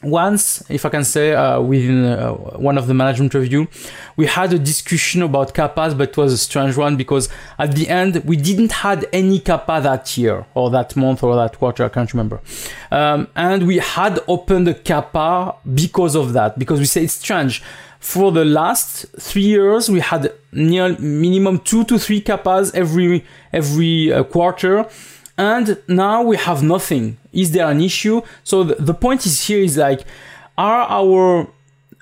once, 0.05 0.63
if 0.69 0.85
I 0.85 0.89
can 0.89 1.05
say, 1.05 1.35
uh, 1.35 1.61
within 1.61 2.05
uh, 2.05 2.33
one 2.33 2.79
of 2.79 2.87
the 2.87 2.95
management 2.95 3.35
review, 3.35 3.69
we 4.17 4.27
had 4.27 4.53
a 4.53 4.59
discussion 4.59 5.23
about 5.23 5.55
CAPAs, 5.55 5.97
but 5.97 6.11
it 6.11 6.17
was 6.17 6.33
a 6.33 6.39
strange 6.39 6.77
one 6.77 6.97
because 6.97 7.29
at 7.59 7.75
the 7.75 7.89
end 7.89 8.23
we 8.25 8.37
didn't 8.37 8.73
had 8.73 9.07
any 9.13 9.41
CAPA 9.41 9.83
that 9.83 10.17
year 10.17 10.47
or 10.55 10.71
that 10.71 10.95
month 10.97 11.23
or 11.23 11.35
that 11.37 11.59
quarter. 11.59 11.85
I 11.85 11.89
can't 11.89 12.13
remember. 12.13 12.41
Um, 12.91 13.29
and 13.35 13.67
we 13.67 13.79
had 13.79 14.21
opened 14.29 14.69
a 14.69 14.75
CAPA 14.75 15.57
because 15.75 16.15
of 16.15 16.33
that 16.35 16.59
because 16.59 16.79
we 16.81 16.87
say 16.87 17.05
it's 17.05 17.15
strange. 17.15 17.63
For 18.01 18.31
the 18.31 18.45
last 18.45 19.07
three 19.19 19.43
years, 19.43 19.89
we 19.89 20.01
had 20.01 20.31
near 20.53 20.95
minimum 20.99 21.61
two 21.61 21.85
to 21.85 21.99
three 21.99 22.21
CAPAs 22.21 22.75
every 22.75 23.25
every 23.53 24.13
uh, 24.13 24.25
quarter 24.25 24.87
and 25.37 25.79
now 25.89 26.23
we 26.23 26.37
have 26.37 26.63
nothing. 26.63 27.19
Is 27.33 27.53
there 27.53 27.69
an 27.69 27.81
issue? 27.81 28.23
So 28.45 28.65
the, 28.65 28.75
the 28.77 28.95
point 28.95 29.27
is 29.27 29.47
here 29.47 29.63
is 29.63 29.77
like, 29.77 30.05
are 30.57 30.83
our 30.83 31.49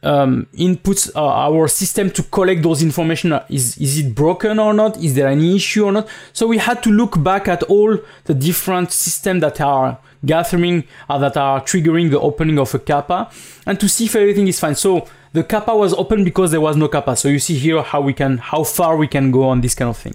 um, 0.02 0.46
inputs, 0.54 1.10
uh, 1.14 1.24
our 1.24 1.68
system 1.68 2.10
to 2.10 2.22
collect 2.24 2.62
those 2.62 2.82
information, 2.82 3.32
uh, 3.32 3.44
is, 3.48 3.78
is 3.78 3.98
it 3.98 4.14
broken 4.14 4.58
or 4.58 4.74
not? 4.74 4.96
Is 4.98 5.14
there 5.14 5.28
any 5.28 5.56
issue 5.56 5.86
or 5.86 5.92
not? 5.92 6.08
So 6.32 6.46
we 6.46 6.58
had 6.58 6.82
to 6.82 6.90
look 6.90 7.22
back 7.22 7.48
at 7.48 7.62
all 7.64 7.98
the 8.24 8.34
different 8.34 8.92
systems 8.92 9.40
that 9.40 9.60
are 9.60 9.98
gathering, 10.26 10.84
uh, 11.08 11.18
that 11.18 11.36
are 11.36 11.60
triggering 11.62 12.10
the 12.10 12.20
opening 12.20 12.58
of 12.58 12.74
a 12.74 12.78
CAPA 12.78 13.32
and 13.66 13.80
to 13.80 13.88
see 13.88 14.06
if 14.06 14.16
everything 14.16 14.48
is 14.48 14.60
fine. 14.60 14.74
So 14.74 15.06
the 15.32 15.44
CAPA 15.44 15.74
was 15.76 15.94
open 15.94 16.24
because 16.24 16.50
there 16.50 16.60
was 16.60 16.76
no 16.76 16.88
CAPA. 16.88 17.16
So 17.16 17.28
you 17.28 17.38
see 17.38 17.54
here 17.54 17.80
how 17.82 18.00
we 18.00 18.12
can, 18.12 18.38
how 18.38 18.64
far 18.64 18.96
we 18.96 19.06
can 19.06 19.30
go 19.30 19.44
on 19.44 19.62
this 19.62 19.74
kind 19.74 19.88
of 19.88 19.96
thing. 19.96 20.14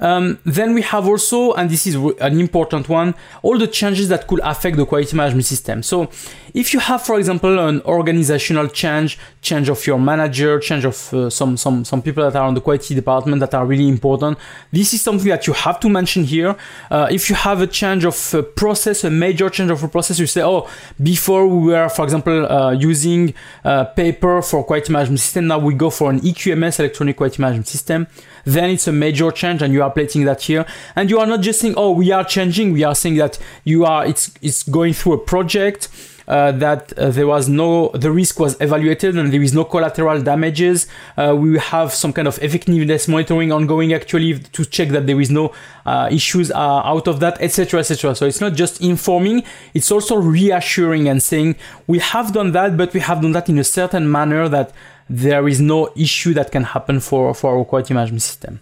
Um, 0.00 0.38
then 0.44 0.74
we 0.74 0.82
have 0.82 1.06
also, 1.06 1.52
and 1.52 1.70
this 1.70 1.86
is 1.86 1.94
an 1.94 2.40
important 2.40 2.88
one, 2.88 3.14
all 3.42 3.58
the 3.58 3.66
changes 3.66 4.08
that 4.08 4.26
could 4.26 4.40
affect 4.42 4.76
the 4.76 4.86
quality 4.86 5.16
management 5.16 5.44
system. 5.46 5.82
So 5.82 6.10
if 6.54 6.72
you 6.74 6.80
have, 6.80 7.02
for 7.02 7.18
example, 7.18 7.58
an 7.58 7.80
organizational 7.82 8.68
change, 8.68 9.18
change 9.40 9.68
of 9.68 9.86
your 9.86 9.98
manager, 9.98 10.58
change 10.58 10.84
of 10.84 11.14
uh, 11.14 11.30
some, 11.30 11.56
some, 11.56 11.84
some 11.84 12.02
people 12.02 12.22
that 12.24 12.36
are 12.38 12.46
on 12.46 12.54
the 12.54 12.60
quality 12.60 12.94
department 12.94 13.40
that 13.40 13.54
are 13.54 13.64
really 13.64 13.88
important, 13.88 14.38
this 14.70 14.92
is 14.92 15.02
something 15.02 15.28
that 15.28 15.46
you 15.46 15.52
have 15.52 15.80
to 15.80 15.88
mention 15.88 16.24
here. 16.24 16.56
Uh, 16.90 17.08
if 17.10 17.30
you 17.30 17.36
have 17.36 17.60
a 17.60 17.66
change 17.66 18.04
of 18.04 18.34
a 18.34 18.42
process, 18.42 19.04
a 19.04 19.10
major 19.10 19.48
change 19.48 19.70
of 19.70 19.82
a 19.82 19.88
process, 19.88 20.18
you 20.18 20.26
say, 20.26 20.42
oh, 20.42 20.68
before 21.02 21.46
we 21.46 21.72
were, 21.72 21.88
for 21.88 22.04
example, 22.04 22.46
uh, 22.46 22.72
using 22.72 23.34
uh, 23.64 23.84
paper 23.84 24.42
for 24.42 24.64
quality 24.64 24.92
management 24.92 25.20
system, 25.20 25.46
now 25.46 25.58
we 25.58 25.74
go 25.74 25.90
for 25.90 26.10
an 26.10 26.20
EQMS, 26.20 26.80
electronic 26.80 27.16
quality 27.16 27.40
management 27.40 27.68
system 27.68 28.06
then 28.44 28.70
it's 28.70 28.88
a 28.88 28.92
major 28.92 29.30
change 29.30 29.62
and 29.62 29.72
you 29.72 29.82
are 29.82 29.90
placing 29.90 30.24
that 30.24 30.42
here 30.42 30.66
and 30.96 31.10
you 31.10 31.18
are 31.18 31.26
not 31.26 31.40
just 31.40 31.60
saying 31.60 31.74
oh 31.76 31.92
we 31.92 32.10
are 32.10 32.24
changing 32.24 32.72
we 32.72 32.82
are 32.82 32.94
saying 32.94 33.16
that 33.16 33.38
you 33.64 33.84
are 33.84 34.04
it's 34.06 34.32
it's 34.42 34.62
going 34.64 34.92
through 34.92 35.12
a 35.12 35.18
project 35.18 35.88
uh, 36.28 36.52
that 36.52 36.92
uh, 36.98 37.10
there 37.10 37.26
was 37.26 37.48
no 37.48 37.88
the 37.94 38.10
risk 38.10 38.38
was 38.38 38.56
evaluated 38.60 39.16
and 39.16 39.32
there 39.32 39.42
is 39.42 39.54
no 39.54 39.64
collateral 39.64 40.20
damages 40.22 40.86
uh, 41.16 41.34
we 41.36 41.58
have 41.58 41.92
some 41.92 42.12
kind 42.12 42.28
of 42.28 42.42
effectiveness 42.42 43.08
monitoring 43.08 43.52
ongoing 43.52 43.92
actually 43.92 44.38
to 44.38 44.64
check 44.64 44.88
that 44.90 45.06
there 45.06 45.20
is 45.20 45.30
no 45.30 45.52
uh, 45.86 46.08
issues 46.10 46.50
uh, 46.50 46.82
out 46.84 47.08
of 47.08 47.20
that 47.20 47.40
etc 47.40 47.80
etc 47.80 48.14
so 48.14 48.26
it's 48.26 48.40
not 48.40 48.54
just 48.54 48.80
informing 48.80 49.42
it's 49.74 49.90
also 49.90 50.16
reassuring 50.16 51.08
and 51.08 51.22
saying 51.22 51.56
we 51.86 51.98
have 51.98 52.32
done 52.32 52.52
that 52.52 52.76
but 52.76 52.92
we 52.94 53.00
have 53.00 53.20
done 53.20 53.32
that 53.32 53.48
in 53.48 53.58
a 53.58 53.64
certain 53.64 54.10
manner 54.10 54.48
that 54.48 54.72
there 55.12 55.46
is 55.46 55.60
no 55.60 55.92
issue 55.94 56.32
that 56.34 56.50
can 56.50 56.64
happen 56.64 56.98
for, 57.00 57.34
for 57.34 57.58
our 57.58 57.64
quality 57.64 57.92
management 57.92 58.22
system. 58.22 58.60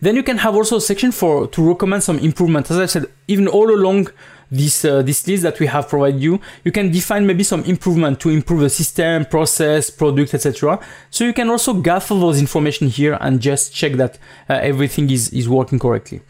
Then 0.00 0.16
you 0.16 0.22
can 0.22 0.38
have 0.38 0.54
also 0.54 0.76
a 0.76 0.80
section 0.80 1.12
for 1.12 1.46
to 1.48 1.66
recommend 1.66 2.02
some 2.02 2.18
improvement. 2.18 2.70
As 2.70 2.78
I 2.78 2.86
said, 2.86 3.06
even 3.28 3.48
all 3.48 3.70
along 3.70 4.08
this 4.50 4.84
uh, 4.84 5.02
this 5.02 5.26
list 5.26 5.42
that 5.42 5.58
we 5.58 5.66
have 5.66 5.88
provided 5.88 6.20
you, 6.20 6.40
you 6.64 6.72
can 6.72 6.90
define 6.90 7.26
maybe 7.26 7.42
some 7.42 7.64
improvement 7.64 8.20
to 8.20 8.30
improve 8.30 8.60
the 8.60 8.70
system, 8.70 9.24
process, 9.24 9.90
product, 9.90 10.34
etc. 10.34 10.78
So 11.10 11.24
you 11.24 11.32
can 11.32 11.50
also 11.50 11.74
gather 11.74 12.18
those 12.18 12.40
information 12.40 12.88
here 12.88 13.18
and 13.20 13.40
just 13.40 13.74
check 13.74 13.92
that 13.94 14.18
uh, 14.48 14.54
everything 14.54 15.10
is 15.10 15.30
is 15.30 15.48
working 15.48 15.78
correctly. 15.78 16.20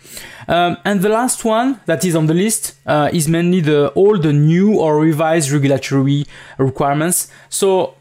Um, 0.48 0.76
and 0.84 1.02
the 1.02 1.08
last 1.08 1.44
one 1.44 1.80
that 1.86 2.04
is 2.04 2.14
on 2.14 2.26
the 2.26 2.34
list 2.34 2.74
uh, 2.86 3.10
is 3.12 3.28
mainly 3.28 3.60
the 3.60 3.88
all 3.88 4.18
the 4.18 4.32
new 4.32 4.78
or 4.78 4.98
revised 4.98 5.50
regulatory 5.50 6.24
requirements. 6.58 7.28
So 7.48 7.94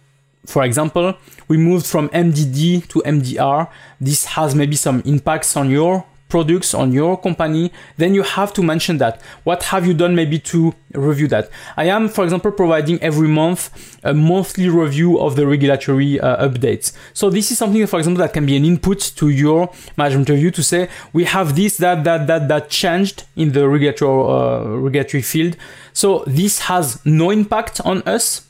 for 0.45 0.63
example, 0.63 1.15
we 1.47 1.57
moved 1.57 1.85
from 1.85 2.09
MDD 2.09 2.87
to 2.89 3.01
MDR. 3.05 3.67
This 3.99 4.25
has 4.25 4.55
maybe 4.55 4.75
some 4.75 5.01
impacts 5.05 5.57
on 5.57 5.69
your 5.69 6.05
products 6.35 6.73
on 6.73 6.91
your 6.91 7.15
company 7.27 7.71
then 7.95 8.13
you 8.13 8.23
have 8.23 8.51
to 8.51 8.61
mention 8.61 8.97
that. 8.97 9.21
What 9.45 9.63
have 9.71 9.87
you 9.87 9.93
done 9.93 10.15
maybe 10.15 10.37
to 10.51 10.73
review 10.93 11.29
that? 11.29 11.49
I 11.77 11.85
am 11.85 12.09
for 12.09 12.25
example 12.25 12.51
providing 12.51 13.01
every 13.01 13.29
month 13.29 13.61
a 14.03 14.13
monthly 14.13 14.67
review 14.67 15.17
of 15.17 15.37
the 15.37 15.47
regulatory 15.47 16.19
uh, 16.19 16.45
updates. 16.47 16.91
So 17.13 17.29
this 17.29 17.51
is 17.51 17.57
something 17.57 17.87
for 17.87 17.99
example 17.99 18.21
that 18.23 18.33
can 18.33 18.45
be 18.45 18.57
an 18.57 18.65
input 18.65 18.99
to 19.15 19.29
your 19.29 19.71
management 19.95 20.27
review 20.27 20.51
to 20.51 20.63
say 20.71 20.89
we 21.13 21.23
have 21.23 21.55
this 21.55 21.77
that 21.77 22.03
that 22.03 22.27
that 22.27 22.49
that 22.49 22.69
changed 22.69 23.23
in 23.37 23.53
the 23.53 23.69
regulatory 23.69 24.21
uh, 24.35 24.77
regulatory 24.87 25.23
field. 25.23 25.55
So 25.93 26.25
this 26.27 26.59
has 26.71 26.99
no 27.05 27.31
impact 27.31 27.79
on 27.85 28.01
us 28.03 28.45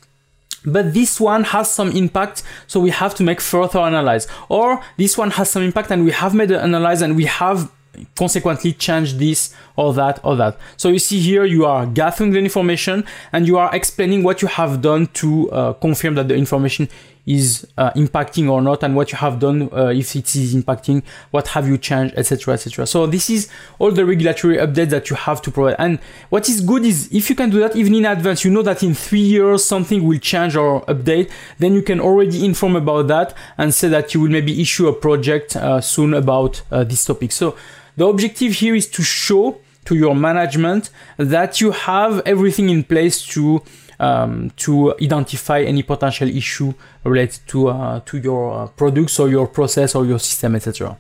but 0.66 0.94
this 0.94 1.20
one 1.20 1.44
has 1.44 1.70
some 1.72 1.92
impact 1.92 2.44
so 2.68 2.80
we 2.80 2.90
have 2.92 3.16
to 3.16 3.24
make 3.24 3.42
further 3.42 3.80
analyze. 3.80 4.28
Or 4.50 4.82
this 4.98 5.18
one 5.18 5.32
has 5.32 5.50
some 5.50 5.64
impact 5.64 5.92
and 5.92 6.06
we 6.06 6.12
have 6.12 6.34
made 6.34 6.52
an 6.52 6.62
analyze 6.62 7.02
and 7.02 7.16
we 7.16 7.26
have 7.26 7.72
consequently 8.16 8.74
changed 8.74 9.20
this 9.20 9.54
or 9.76 9.94
that 9.94 10.20
or 10.24 10.36
that. 10.36 10.58
So 10.78 10.90
you 10.90 11.00
see 11.00 11.20
here 11.20 11.46
you 11.46 11.66
are 11.66 11.86
gathering 11.86 12.32
the 12.32 12.40
information 12.40 13.06
and 13.32 13.48
you 13.48 13.58
are 13.58 13.74
explaining 13.74 14.24
what 14.24 14.42
you 14.42 14.48
have 14.48 14.82
done 14.82 15.08
to 15.08 15.52
uh, 15.52 15.74
confirm 15.74 16.16
that 16.16 16.28
the 16.28 16.36
information 16.36 16.90
is 17.26 17.68
uh, 17.78 17.92
impacting 17.92 18.50
or 18.50 18.62
not 18.62 18.84
and 18.84 18.96
what 18.96 19.12
you 19.12 19.18
have 19.18 19.40
done 19.40 19.70
uh, 19.74 19.88
if 19.88 20.16
it 20.16 20.36
is 20.36 20.54
impacting 20.56 21.04
what 21.32 21.48
have 21.50 21.68
you 21.68 21.78
changed 21.78 22.14
etc 22.18 22.54
etc 22.54 22.86
so 22.86 23.08
this 23.08 23.30
is 23.30 23.50
all 23.80 23.92
the 23.92 24.06
regulatory 24.06 24.58
updates 24.58 24.90
that 24.90 25.10
you 25.10 25.16
have 25.16 25.42
to 25.42 25.52
provide. 25.52 25.76
And 25.80 26.00
what 26.30 26.48
is 26.50 26.62
good 26.62 26.86
is 26.86 27.12
if 27.12 27.30
you 27.30 27.36
can 27.36 27.50
do 27.50 27.60
that 27.60 27.76
even 27.76 27.96
in 27.96 28.06
advance 28.06 28.44
you 28.46 28.52
know 28.52 28.62
that 28.62 28.84
in 28.84 28.94
three 28.94 29.20
years 29.20 29.64
something 29.64 30.04
will 30.04 30.20
change 30.20 30.56
or 30.56 30.86
update 30.86 31.32
then 31.60 31.74
you 31.74 31.82
can 31.82 32.00
already 32.00 32.46
inform 32.46 32.76
about 32.76 33.08
that 33.08 33.34
and 33.58 33.74
say 33.74 33.88
that 33.90 34.14
you 34.14 34.22
will 34.22 34.30
maybe 34.30 34.62
issue 34.62 34.88
a 34.88 34.94
project 34.94 35.56
uh, 35.56 35.82
soon 35.82 36.14
about 36.14 36.62
uh, 36.72 36.84
this 36.84 37.06
topic. 37.06 37.32
So 37.32 37.56
the 37.98 38.06
objective 38.06 38.54
here 38.54 38.76
is 38.76 38.88
to 38.90 39.04
show 39.04 39.60
to 39.86 39.96
your 39.96 40.16
management 40.16 40.90
that 41.18 41.62
you 41.62 41.72
have 41.72 42.22
everything 42.26 42.70
in 42.70 42.84
place 42.84 43.26
to 43.28 43.62
um, 44.00 44.52
to 44.58 44.94
identify 45.02 45.62
any 45.62 45.84
potential 45.84 46.28
issue 46.28 46.74
related 47.04 47.40
to 47.48 47.70
uh, 47.70 48.00
to 48.06 48.18
your 48.18 48.54
uh, 48.54 48.68
products 48.68 49.20
or 49.20 49.30
your 49.30 49.48
process 49.48 49.96
or 49.96 50.06
your 50.06 50.20
system, 50.20 50.56
etc. 50.56 50.98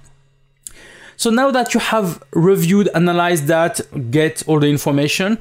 So 1.18 1.30
now 1.30 1.50
that 1.52 1.74
you 1.74 1.80
have 1.80 2.22
reviewed, 2.32 2.90
analyzed 2.94 3.48
that, 3.48 3.80
get 4.12 4.44
all 4.48 4.60
the 4.60 4.68
information, 4.68 5.38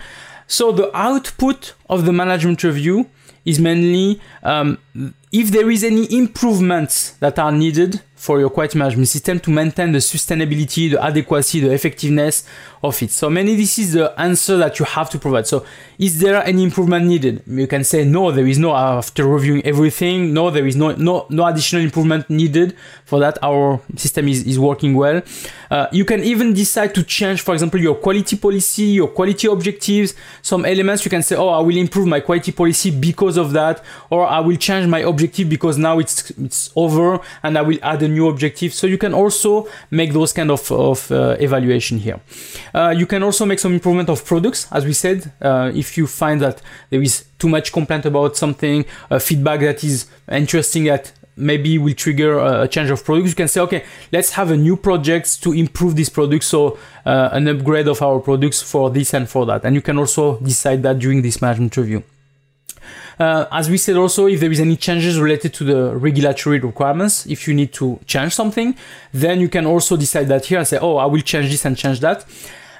so 0.46 0.72
the 0.72 0.94
output 0.96 1.74
of 1.88 2.04
the 2.04 2.12
management 2.12 2.62
review 2.62 3.08
is 3.44 3.60
mainly 3.60 4.20
um, 4.42 4.78
if 5.32 5.50
there 5.50 5.70
is 5.70 5.82
any 5.82 6.06
improvements 6.16 7.10
that 7.18 7.38
are 7.38 7.50
needed 7.50 8.00
for 8.24 8.40
your 8.40 8.48
quality 8.48 8.78
management 8.78 9.06
system 9.06 9.38
to 9.38 9.50
maintain 9.50 9.92
the 9.92 9.98
sustainability, 9.98 10.90
the 10.90 11.02
adequacy, 11.04 11.60
the 11.60 11.70
effectiveness 11.72 12.46
of 12.82 13.02
it. 13.02 13.10
So 13.10 13.28
mainly 13.28 13.54
this 13.54 13.78
is 13.78 13.92
the 13.92 14.18
answer 14.18 14.56
that 14.56 14.78
you 14.78 14.86
have 14.86 15.10
to 15.10 15.18
provide. 15.18 15.46
So 15.46 15.66
is 15.98 16.20
there 16.20 16.42
any 16.42 16.62
improvement 16.62 17.04
needed? 17.06 17.42
You 17.46 17.66
can 17.66 17.84
say 17.84 18.04
no, 18.04 18.30
there 18.30 18.46
is 18.46 18.58
no 18.58 18.74
after 18.74 19.26
reviewing 19.26 19.62
everything. 19.66 20.32
No, 20.32 20.50
there 20.50 20.66
is 20.66 20.76
no 20.76 20.92
no 20.92 21.26
no 21.28 21.44
additional 21.44 21.82
improvement 21.82 22.30
needed 22.30 22.76
for 23.04 23.18
that. 23.20 23.36
Our 23.42 23.80
system 23.96 24.28
is, 24.28 24.44
is 24.44 24.58
working 24.58 24.94
well. 24.94 25.20
Uh, 25.70 25.88
you 25.92 26.04
can 26.04 26.22
even 26.22 26.54
decide 26.54 26.94
to 26.94 27.02
change, 27.02 27.40
for 27.40 27.52
example, 27.52 27.80
your 27.80 27.96
quality 27.96 28.36
policy, 28.36 28.84
your 28.84 29.08
quality 29.08 29.48
objectives, 29.48 30.14
some 30.40 30.64
elements. 30.64 31.04
You 31.04 31.10
can 31.10 31.22
say, 31.22 31.36
oh, 31.36 31.48
I 31.48 31.60
will 31.60 31.76
improve 31.76 32.06
my 32.06 32.20
quality 32.20 32.52
policy 32.52 32.90
because 32.90 33.13
of 33.22 33.52
that, 33.52 33.82
or 34.10 34.26
I 34.26 34.40
will 34.40 34.56
change 34.56 34.86
my 34.86 35.00
objective 35.00 35.48
because 35.48 35.78
now 35.78 35.98
it's 35.98 36.30
it's 36.30 36.70
over 36.76 37.20
and 37.42 37.56
I 37.58 37.62
will 37.62 37.78
add 37.82 38.02
a 38.02 38.08
new 38.08 38.28
objective. 38.28 38.72
So 38.74 38.86
you 38.86 38.98
can 38.98 39.14
also 39.14 39.68
make 39.90 40.12
those 40.12 40.32
kind 40.32 40.50
of, 40.50 40.70
of 40.70 41.10
uh, 41.10 41.36
evaluation 41.40 41.98
here. 41.98 42.20
Uh, 42.74 42.94
you 42.96 43.06
can 43.06 43.22
also 43.22 43.46
make 43.46 43.58
some 43.58 43.72
improvement 43.74 44.08
of 44.08 44.24
products, 44.24 44.66
as 44.72 44.84
we 44.84 44.92
said. 44.92 45.32
Uh, 45.40 45.70
if 45.74 45.96
you 45.96 46.06
find 46.06 46.40
that 46.40 46.62
there 46.90 47.02
is 47.02 47.24
too 47.38 47.48
much 47.48 47.72
complaint 47.72 48.06
about 48.06 48.36
something, 48.36 48.84
feedback 49.20 49.60
that 49.60 49.84
is 49.84 50.06
interesting 50.30 50.84
that 50.84 51.12
maybe 51.36 51.78
will 51.78 51.94
trigger 51.94 52.38
a 52.38 52.68
change 52.68 52.90
of 52.90 53.04
products. 53.04 53.30
You 53.30 53.36
can 53.36 53.48
say, 53.48 53.60
okay, 53.62 53.84
let's 54.12 54.30
have 54.30 54.50
a 54.50 54.56
new 54.56 54.76
project 54.76 55.42
to 55.42 55.52
improve 55.52 55.96
this 55.96 56.08
product. 56.08 56.44
So 56.44 56.78
uh, 57.04 57.30
an 57.32 57.48
upgrade 57.48 57.88
of 57.88 58.02
our 58.02 58.20
products 58.20 58.62
for 58.62 58.90
this 58.90 59.14
and 59.14 59.28
for 59.28 59.46
that. 59.46 59.64
And 59.64 59.74
you 59.74 59.82
can 59.82 59.98
also 59.98 60.38
decide 60.38 60.82
that 60.84 60.98
during 60.98 61.22
this 61.22 61.42
management 61.42 61.76
review. 61.76 62.04
Uh, 63.18 63.46
as 63.52 63.70
we 63.70 63.76
said 63.76 63.96
also, 63.96 64.26
if 64.26 64.40
there 64.40 64.50
is 64.50 64.60
any 64.60 64.76
changes 64.76 65.18
related 65.18 65.54
to 65.54 65.64
the 65.64 65.96
regulatory 65.96 66.58
requirements, 66.58 67.26
if 67.26 67.46
you 67.46 67.54
need 67.54 67.72
to 67.72 67.98
change 68.06 68.34
something, 68.34 68.76
then 69.12 69.40
you 69.40 69.48
can 69.48 69.66
also 69.66 69.96
decide 69.96 70.28
that 70.28 70.44
here 70.46 70.58
and 70.58 70.66
say, 70.66 70.78
oh, 70.78 70.96
I 70.96 71.06
will 71.06 71.20
change 71.22 71.50
this 71.50 71.64
and 71.64 71.76
change 71.76 72.00
that. 72.00 72.24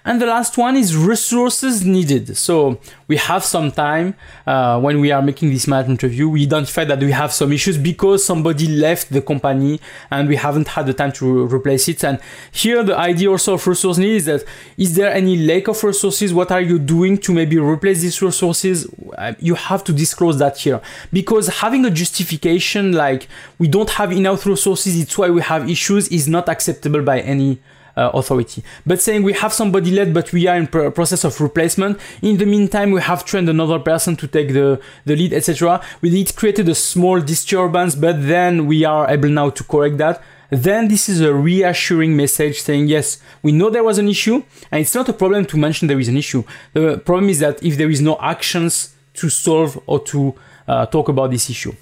And 0.06 0.20
the 0.20 0.26
last 0.26 0.58
one 0.58 0.76
is 0.76 0.94
resources 0.94 1.82
needed. 1.82 2.36
So 2.36 2.78
we 3.08 3.16
have 3.16 3.42
some 3.42 3.72
time 3.72 4.14
uh, 4.46 4.78
when 4.78 5.00
we 5.00 5.10
are 5.10 5.22
making 5.22 5.48
this 5.48 5.66
management 5.66 6.02
review. 6.02 6.28
We 6.28 6.42
identify 6.42 6.84
that 6.84 7.00
we 7.00 7.10
have 7.12 7.32
some 7.32 7.52
issues 7.52 7.78
because 7.78 8.22
somebody 8.22 8.68
left 8.68 9.10
the 9.10 9.22
company 9.22 9.80
and 10.10 10.28
we 10.28 10.36
haven't 10.36 10.68
had 10.68 10.84
the 10.84 10.92
time 10.92 11.12
to 11.12 11.46
re- 11.46 11.54
replace 11.54 11.88
it. 11.88 12.04
And 12.04 12.20
here 12.52 12.82
the 12.82 12.98
idea 12.98 13.30
also 13.30 13.54
of 13.54 13.66
resource 13.66 13.96
need 13.96 14.16
is 14.16 14.26
that 14.26 14.44
is 14.76 14.94
there 14.94 15.10
any 15.10 15.38
lack 15.38 15.68
of 15.68 15.82
resources? 15.82 16.34
What 16.34 16.50
are 16.50 16.60
you 16.60 16.78
doing 16.78 17.16
to 17.18 17.32
maybe 17.32 17.58
replace 17.58 18.02
these 18.02 18.20
resources? 18.20 18.86
Uh, 19.16 19.32
you 19.38 19.54
have 19.54 19.82
to 19.84 19.92
disclose 19.94 20.38
that 20.38 20.58
here 20.58 20.82
because 21.14 21.48
having 21.48 21.86
a 21.86 21.90
justification 21.90 22.92
like 22.92 23.26
we 23.58 23.68
don't 23.68 23.90
have 23.90 24.12
enough 24.12 24.44
resources, 24.44 25.00
it's 25.00 25.16
why 25.16 25.30
we 25.30 25.40
have 25.40 25.70
issues 25.70 26.08
is 26.08 26.28
not 26.28 26.50
acceptable 26.50 27.00
by 27.00 27.20
any 27.20 27.58
uh, 27.96 28.10
authority. 28.14 28.62
But 28.86 29.00
saying 29.00 29.22
we 29.22 29.32
have 29.34 29.52
somebody 29.52 29.90
led, 29.90 30.12
but 30.12 30.32
we 30.32 30.46
are 30.46 30.56
in 30.56 30.66
pr- 30.66 30.90
process 30.90 31.24
of 31.24 31.40
replacement. 31.40 31.98
In 32.22 32.36
the 32.36 32.46
meantime, 32.46 32.90
we 32.90 33.00
have 33.00 33.24
trained 33.24 33.48
another 33.48 33.78
person 33.78 34.16
to 34.16 34.26
take 34.26 34.52
the, 34.52 34.80
the 35.04 35.16
lead, 35.16 35.32
etc. 35.32 35.80
We 36.00 36.20
it 36.20 36.36
created 36.36 36.68
a 36.68 36.74
small 36.74 37.20
disturbance, 37.20 37.94
but 37.94 38.26
then 38.26 38.66
we 38.66 38.84
are 38.84 39.10
able 39.10 39.28
now 39.28 39.50
to 39.50 39.64
correct 39.64 39.98
that. 39.98 40.22
Then 40.50 40.88
this 40.88 41.08
is 41.08 41.20
a 41.20 41.34
reassuring 41.34 42.16
message 42.16 42.60
saying, 42.60 42.86
yes, 42.86 43.18
we 43.42 43.50
know 43.50 43.70
there 43.70 43.82
was 43.82 43.98
an 43.98 44.08
issue, 44.08 44.42
and 44.70 44.80
it's 44.80 44.94
not 44.94 45.08
a 45.08 45.12
problem 45.12 45.46
to 45.46 45.56
mention 45.56 45.88
there 45.88 45.98
is 45.98 46.08
an 46.08 46.16
issue. 46.16 46.44
The 46.72 46.98
problem 46.98 47.28
is 47.28 47.40
that 47.40 47.62
if 47.62 47.76
there 47.76 47.90
is 47.90 48.00
no 48.00 48.16
actions 48.20 48.94
to 49.14 49.28
solve 49.28 49.80
or 49.86 50.00
to 50.04 50.34
uh, 50.68 50.86
talk 50.86 51.08
about 51.08 51.30
this 51.30 51.50
issue. 51.50 51.72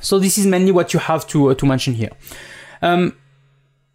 So 0.00 0.18
this 0.18 0.36
is 0.36 0.46
mainly 0.46 0.72
what 0.72 0.92
you 0.92 1.00
have 1.00 1.26
to, 1.28 1.50
uh, 1.50 1.54
to 1.54 1.66
mention 1.66 1.94
here. 1.94 2.10
Um, 2.82 3.16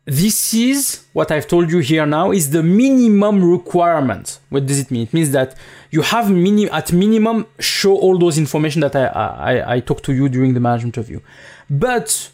this 0.09 0.53
is 0.53 1.05
what 1.13 1.31
I've 1.31 1.47
told 1.47 1.69
you 1.71 1.79
here 1.79 2.05
now 2.05 2.31
is 2.31 2.49
the 2.49 2.63
minimum 2.63 3.43
requirement. 3.43 4.39
What 4.49 4.65
does 4.65 4.79
it 4.79 4.89
mean? 4.89 5.03
It 5.03 5.13
means 5.13 5.31
that 5.31 5.55
you 5.91 6.01
have 6.01 6.31
mini 6.31 6.69
at 6.69 6.91
minimum 6.91 7.45
show 7.59 7.95
all 7.95 8.17
those 8.17 8.37
information 8.37 8.81
that 8.81 8.95
I, 8.95 9.05
I, 9.05 9.75
I 9.75 9.79
talked 9.79 10.03
to 10.05 10.13
you 10.13 10.27
during 10.27 10.53
the 10.53 10.59
management 10.59 10.97
review. 10.97 11.21
But 11.69 12.31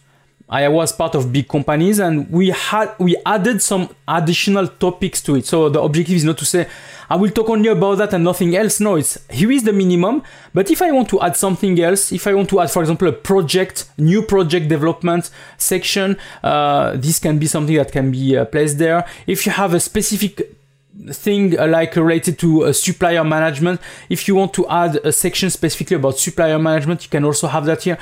I 0.47 0.67
was 0.67 0.91
part 0.91 1.15
of 1.15 1.33
big 1.33 1.47
companies 1.47 1.99
and 1.99 2.29
we 2.29 2.49
had 2.49 2.93
we 2.99 3.15
added 3.25 3.61
some 3.61 3.89
additional 4.07 4.67
topics 4.67 5.21
to 5.23 5.35
it. 5.35 5.45
So 5.45 5.69
the 5.69 5.81
objective 5.81 6.15
is 6.15 6.23
not 6.23 6.37
to 6.37 6.45
say 6.45 6.67
I 7.09 7.15
will 7.15 7.31
talk 7.31 7.49
only 7.49 7.69
about 7.69 7.97
that 7.99 8.13
and 8.13 8.23
nothing 8.23 8.55
else. 8.55 8.79
No, 8.79 8.95
it's 8.95 9.17
here 9.29 9.51
is 9.51 9.63
the 9.63 9.73
minimum. 9.73 10.23
But 10.53 10.71
if 10.71 10.81
I 10.81 10.91
want 10.91 11.09
to 11.09 11.21
add 11.21 11.35
something 11.35 11.79
else, 11.79 12.11
if 12.11 12.27
I 12.27 12.33
want 12.33 12.49
to 12.49 12.59
add, 12.59 12.71
for 12.71 12.81
example, 12.81 13.07
a 13.07 13.11
project, 13.11 13.89
new 13.97 14.21
project 14.21 14.67
development 14.67 15.29
section, 15.57 16.17
uh, 16.43 16.95
this 16.95 17.19
can 17.19 17.37
be 17.39 17.47
something 17.47 17.75
that 17.75 17.91
can 17.91 18.11
be 18.11 18.37
uh, 18.37 18.45
placed 18.45 18.77
there. 18.77 19.05
If 19.27 19.45
you 19.45 19.51
have 19.51 19.73
a 19.73 19.79
specific 19.79 20.55
thing 21.09 21.59
uh, 21.59 21.67
like 21.67 21.95
related 21.95 22.39
to 22.39 22.65
uh, 22.65 22.73
supplier 22.73 23.23
management, 23.23 23.81
if 24.09 24.27
you 24.27 24.35
want 24.35 24.53
to 24.53 24.67
add 24.69 24.95
a 24.97 25.11
section 25.11 25.49
specifically 25.49 25.97
about 25.97 26.17
supplier 26.17 26.57
management, 26.57 27.03
you 27.03 27.09
can 27.09 27.23
also 27.25 27.47
have 27.47 27.65
that 27.65 27.83
here 27.83 27.97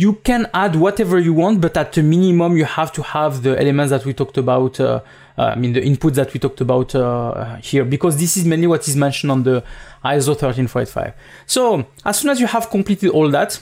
you 0.00 0.14
can 0.14 0.48
add 0.54 0.76
whatever 0.76 1.18
you 1.18 1.34
want, 1.34 1.60
but 1.60 1.76
at 1.76 1.94
a 1.98 2.02
minimum, 2.02 2.56
you 2.56 2.64
have 2.64 2.90
to 2.90 3.02
have 3.02 3.42
the 3.42 3.60
elements 3.60 3.90
that 3.90 4.06
we 4.06 4.14
talked 4.14 4.38
about. 4.38 4.80
Uh, 4.80 5.02
uh, 5.36 5.52
I 5.54 5.56
mean, 5.56 5.74
the 5.74 5.82
inputs 5.82 6.14
that 6.14 6.32
we 6.32 6.40
talked 6.40 6.62
about 6.62 6.94
uh, 6.94 7.56
here, 7.56 7.84
because 7.84 8.18
this 8.18 8.38
is 8.38 8.46
mainly 8.46 8.66
what 8.66 8.88
is 8.88 8.96
mentioned 8.96 9.30
on 9.30 9.42
the 9.42 9.62
ISO 10.02 10.34
13485. 10.38 11.12
So 11.46 11.86
as 12.02 12.18
soon 12.18 12.30
as 12.30 12.40
you 12.40 12.46
have 12.46 12.70
completed 12.70 13.10
all 13.10 13.28
that, 13.30 13.60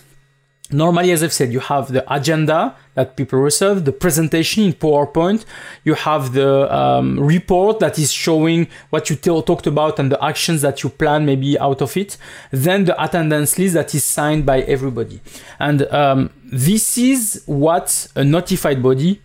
Normally, 0.70 1.12
as 1.12 1.22
I've 1.22 1.32
said, 1.32 1.50
you 1.50 1.60
have 1.60 1.92
the 1.92 2.04
agenda 2.12 2.76
that 2.94 3.16
people 3.16 3.38
receive, 3.38 3.86
the 3.86 3.92
presentation 3.92 4.64
in 4.64 4.74
PowerPoint, 4.74 5.46
you 5.82 5.94
have 5.94 6.34
the 6.34 6.74
um, 6.74 7.18
report 7.18 7.78
that 7.78 7.98
is 7.98 8.12
showing 8.12 8.68
what 8.90 9.08
you 9.08 9.16
t- 9.16 9.42
talked 9.42 9.66
about 9.66 9.98
and 9.98 10.12
the 10.12 10.22
actions 10.22 10.60
that 10.60 10.82
you 10.82 10.90
plan 10.90 11.24
maybe 11.24 11.58
out 11.58 11.80
of 11.80 11.96
it, 11.96 12.18
then 12.50 12.84
the 12.84 13.02
attendance 13.02 13.58
list 13.58 13.74
that 13.74 13.94
is 13.94 14.04
signed 14.04 14.44
by 14.44 14.60
everybody. 14.62 15.22
And 15.58 15.82
um, 15.84 16.30
this 16.44 16.98
is 16.98 17.42
what 17.46 18.08
a 18.14 18.22
notified 18.22 18.82
body 18.82 19.22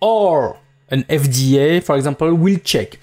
or 0.00 0.58
an 0.88 1.02
FDA, 1.04 1.82
for 1.82 1.96
example, 1.96 2.32
will 2.32 2.58
check. 2.58 2.98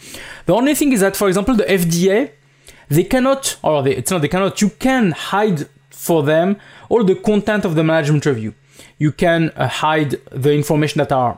The 0.45 0.53
only 0.53 0.73
thing 0.73 0.93
is 0.93 1.01
that, 1.01 1.17
for 1.17 1.27
example, 1.27 1.55
the 1.55 1.65
FDA, 1.65 2.31
they 2.87 3.03
cannot, 3.03 3.57
or 3.61 3.83
they, 3.83 3.95
it's 3.95 4.09
not 4.09 4.21
they 4.21 4.29
cannot, 4.29 4.61
you 4.61 4.69
can 4.69 5.11
hide 5.11 5.67
for 6.07 6.23
them 6.23 6.57
all 6.89 7.03
the 7.03 7.15
content 7.15 7.63
of 7.63 7.75
the 7.75 7.83
management 7.83 8.25
review. 8.25 8.53
You 8.97 9.11
can 9.11 9.51
uh, 9.51 9.67
hide 9.67 10.11
the 10.31 10.51
information 10.53 10.97
that 10.99 11.11
are 11.11 11.37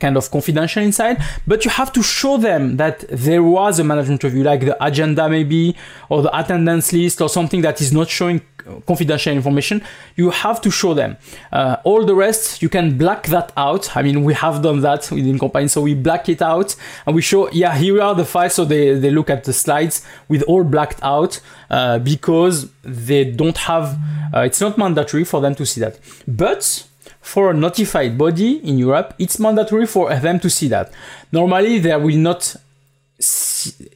kind 0.00 0.16
of 0.16 0.28
confidential 0.28 0.82
inside, 0.82 1.22
but 1.46 1.64
you 1.64 1.70
have 1.70 1.92
to 1.92 2.02
show 2.02 2.36
them 2.36 2.76
that 2.76 3.04
there 3.08 3.44
was 3.44 3.78
a 3.78 3.84
management 3.84 4.24
review, 4.24 4.42
like 4.42 4.62
the 4.62 4.76
agenda 4.84 5.28
maybe, 5.28 5.76
or 6.08 6.22
the 6.22 6.36
attendance 6.36 6.92
list, 6.92 7.22
or 7.22 7.28
something 7.28 7.62
that 7.62 7.80
is 7.80 7.92
not 7.92 8.08
showing 8.08 8.40
confidential 8.86 9.32
information, 9.32 9.82
you 10.16 10.30
have 10.30 10.60
to 10.60 10.70
show 10.70 10.94
them. 10.94 11.16
Uh, 11.52 11.76
all 11.84 12.04
the 12.04 12.14
rest, 12.14 12.62
you 12.62 12.68
can 12.68 12.96
black 12.98 13.26
that 13.28 13.52
out. 13.56 13.96
I 13.96 14.02
mean, 14.02 14.24
we 14.24 14.34
have 14.34 14.62
done 14.62 14.80
that 14.80 15.10
within 15.10 15.38
Compine, 15.38 15.68
so 15.68 15.80
we 15.80 15.94
black 15.94 16.28
it 16.28 16.42
out 16.42 16.74
and 17.06 17.14
we 17.14 17.22
show, 17.22 17.50
yeah, 17.50 17.74
here 17.76 18.00
are 18.00 18.14
the 18.14 18.24
files. 18.24 18.54
So 18.54 18.64
they, 18.64 18.94
they 18.94 19.10
look 19.10 19.30
at 19.30 19.44
the 19.44 19.52
slides 19.52 20.04
with 20.28 20.42
all 20.42 20.64
blacked 20.64 21.00
out 21.02 21.40
uh, 21.70 21.98
because 21.98 22.70
they 22.82 23.24
don't 23.24 23.56
have, 23.56 23.98
uh, 24.34 24.40
it's 24.40 24.60
not 24.60 24.78
mandatory 24.78 25.24
for 25.24 25.40
them 25.40 25.54
to 25.56 25.66
see 25.66 25.80
that. 25.80 25.98
But 26.26 26.86
for 27.20 27.50
a 27.50 27.54
notified 27.54 28.18
body 28.18 28.56
in 28.56 28.78
Europe, 28.78 29.14
it's 29.18 29.38
mandatory 29.38 29.86
for 29.86 30.14
them 30.16 30.40
to 30.40 30.50
see 30.50 30.68
that. 30.68 30.92
Normally, 31.30 31.78
they 31.78 31.96
will 31.96 32.16
not 32.16 32.56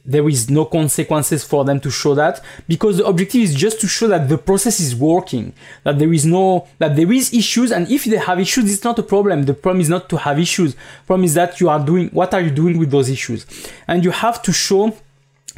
there 0.05 0.27
is 0.29 0.49
no 0.49 0.65
consequences 0.65 1.43
for 1.43 1.65
them 1.65 1.79
to 1.79 1.89
show 1.89 2.13
that 2.15 2.43
because 2.67 2.97
the 2.97 3.05
objective 3.05 3.41
is 3.41 3.55
just 3.55 3.79
to 3.81 3.87
show 3.87 4.07
that 4.07 4.29
the 4.29 4.37
process 4.37 4.79
is 4.79 4.95
working 4.95 5.53
that 5.83 5.99
there 5.99 6.11
is 6.13 6.25
no 6.25 6.67
that 6.79 6.95
there 6.95 7.11
is 7.11 7.33
issues 7.33 7.71
and 7.71 7.89
if 7.89 8.05
they 8.05 8.17
have 8.17 8.39
issues 8.39 8.71
it's 8.71 8.83
not 8.83 8.99
a 8.99 9.03
problem. 9.03 9.43
The 9.43 9.53
problem 9.53 9.81
is 9.81 9.89
not 9.89 10.09
to 10.09 10.17
have 10.17 10.39
issues. 10.39 10.75
Problem 11.05 11.25
is 11.25 11.33
that 11.33 11.59
you 11.59 11.69
are 11.69 11.83
doing 11.83 12.09
what 12.09 12.33
are 12.33 12.41
you 12.41 12.51
doing 12.51 12.77
with 12.77 12.91
those 12.91 13.09
issues? 13.09 13.45
And 13.87 14.03
you 14.03 14.11
have 14.11 14.41
to 14.43 14.53
show 14.53 14.95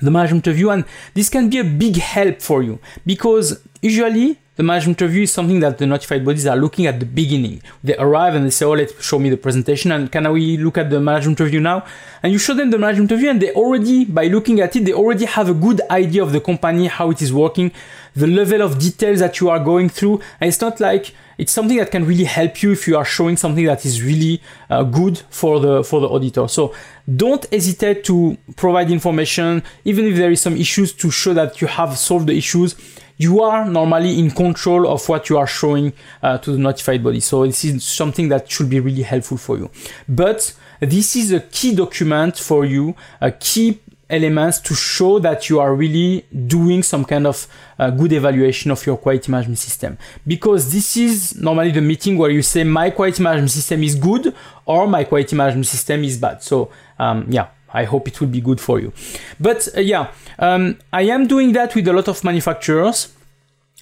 the 0.01 0.11
management 0.11 0.47
review 0.47 0.69
and 0.69 0.85
this 1.13 1.29
can 1.29 1.49
be 1.49 1.59
a 1.59 1.63
big 1.63 1.97
help 1.97 2.41
for 2.41 2.63
you 2.63 2.79
because 3.05 3.59
usually 3.81 4.37
the 4.59 4.63
management 4.63 4.99
review 4.99 5.23
is 5.23 5.31
something 5.31 5.61
that 5.61 5.77
the 5.77 5.85
notified 5.85 6.25
bodies 6.25 6.45
are 6.45 6.57
looking 6.57 6.85
at 6.85 6.99
the 6.99 7.05
beginning. 7.05 7.61
They 7.81 7.95
arrive 7.95 8.35
and 8.35 8.45
they 8.45 8.49
say, 8.49 8.65
oh, 8.65 8.73
let's 8.73 9.01
show 9.01 9.17
me 9.17 9.29
the 9.29 9.37
presentation 9.37 9.89
and 9.93 10.11
can 10.11 10.29
we 10.33 10.57
look 10.57 10.77
at 10.77 10.89
the 10.89 10.99
management 10.99 11.39
review 11.39 11.61
now? 11.61 11.85
And 12.21 12.33
you 12.33 12.39
show 12.39 12.53
them 12.53 12.69
the 12.69 12.77
management 12.77 13.09
review 13.09 13.29
and 13.29 13.41
they 13.41 13.53
already, 13.53 14.03
by 14.03 14.27
looking 14.27 14.59
at 14.59 14.75
it, 14.75 14.83
they 14.83 14.91
already 14.91 15.23
have 15.23 15.47
a 15.47 15.53
good 15.53 15.79
idea 15.89 16.21
of 16.21 16.33
the 16.33 16.41
company, 16.41 16.87
how 16.87 17.09
it 17.09 17.21
is 17.21 17.31
working, 17.31 17.71
the 18.17 18.27
level 18.27 18.61
of 18.61 18.79
details 18.79 19.19
that 19.19 19.39
you 19.39 19.49
are 19.49 19.63
going 19.63 19.87
through. 19.87 20.19
And 20.41 20.49
it's 20.49 20.59
not 20.59 20.81
like, 20.81 21.13
it's 21.37 21.53
something 21.53 21.77
that 21.77 21.89
can 21.89 22.05
really 22.05 22.25
help 22.25 22.61
you 22.61 22.73
if 22.73 22.85
you 22.85 22.97
are 22.97 23.05
showing 23.05 23.37
something 23.37 23.63
that 23.63 23.85
is 23.85 24.03
really 24.03 24.41
uh, 24.69 24.83
good 24.83 25.19
for 25.29 25.61
the 25.61 25.85
for 25.85 26.01
the 26.01 26.09
auditor. 26.09 26.49
So 26.49 26.75
don't 27.15 27.45
hesitate 27.49 28.03
to 28.03 28.37
provide 28.57 28.91
information, 28.91 29.63
even 29.85 30.03
if 30.03 30.17
there 30.17 30.31
is 30.31 30.41
some 30.41 30.57
issues, 30.57 30.91
to 30.95 31.09
show 31.09 31.33
that 31.35 31.61
you 31.61 31.67
have 31.67 31.97
solved 31.97 32.27
the 32.27 32.37
issues 32.37 32.75
you 33.19 33.43
are 33.43 33.65
normally 33.65 34.17
in 34.17 34.31
control 34.31 34.87
of 34.87 35.07
what 35.09 35.29
you 35.29 35.37
are 35.37 35.45
showing 35.45 35.93
uh, 36.23 36.37
to 36.39 36.53
the 36.53 36.57
notified 36.57 37.03
body. 37.03 37.19
So 37.19 37.45
this 37.45 37.65
is 37.65 37.83
something 37.83 38.29
that 38.29 38.49
should 38.49 38.69
be 38.69 38.79
really 38.79 39.03
helpful 39.03 39.37
for 39.37 39.57
you. 39.57 39.69
But 40.07 40.53
this 40.79 41.17
is 41.17 41.31
a 41.33 41.41
key 41.41 41.75
document 41.75 42.37
for 42.37 42.65
you, 42.65 42.95
a 43.19 43.31
key 43.31 43.79
elements 44.09 44.59
to 44.59 44.73
show 44.73 45.19
that 45.19 45.49
you 45.49 45.59
are 45.59 45.75
really 45.75 46.25
doing 46.47 46.81
some 46.81 47.03
kind 47.05 47.27
of 47.27 47.45
uh, 47.77 47.89
good 47.89 48.13
evaluation 48.13 48.71
of 48.71 48.83
your 48.85 48.95
quality 48.95 49.29
management 49.29 49.59
system. 49.59 49.97
Because 50.25 50.71
this 50.71 50.95
is 50.95 51.35
normally 51.35 51.71
the 51.71 51.81
meeting 51.81 52.17
where 52.17 52.31
you 52.31 52.41
say 52.41 52.63
my 52.63 52.89
quality 52.89 53.21
management 53.21 53.51
system 53.51 53.83
is 53.83 53.95
good 53.95 54.33
or 54.65 54.87
my 54.87 55.03
quality 55.03 55.35
management 55.35 55.67
system 55.67 56.05
is 56.05 56.17
bad. 56.17 56.41
So 56.41 56.71
um, 56.97 57.27
yeah, 57.29 57.49
I 57.73 57.85
hope 57.85 58.07
it 58.07 58.19
will 58.19 58.27
be 58.27 58.41
good 58.41 58.59
for 58.59 58.79
you. 58.79 58.93
But 59.39 59.67
uh, 59.75 59.81
yeah, 59.81 60.11
um, 60.39 60.77
I 60.91 61.03
am 61.03 61.27
doing 61.27 61.53
that 61.53 61.75
with 61.75 61.87
a 61.87 61.93
lot 61.93 62.07
of 62.07 62.23
manufacturers. 62.23 63.13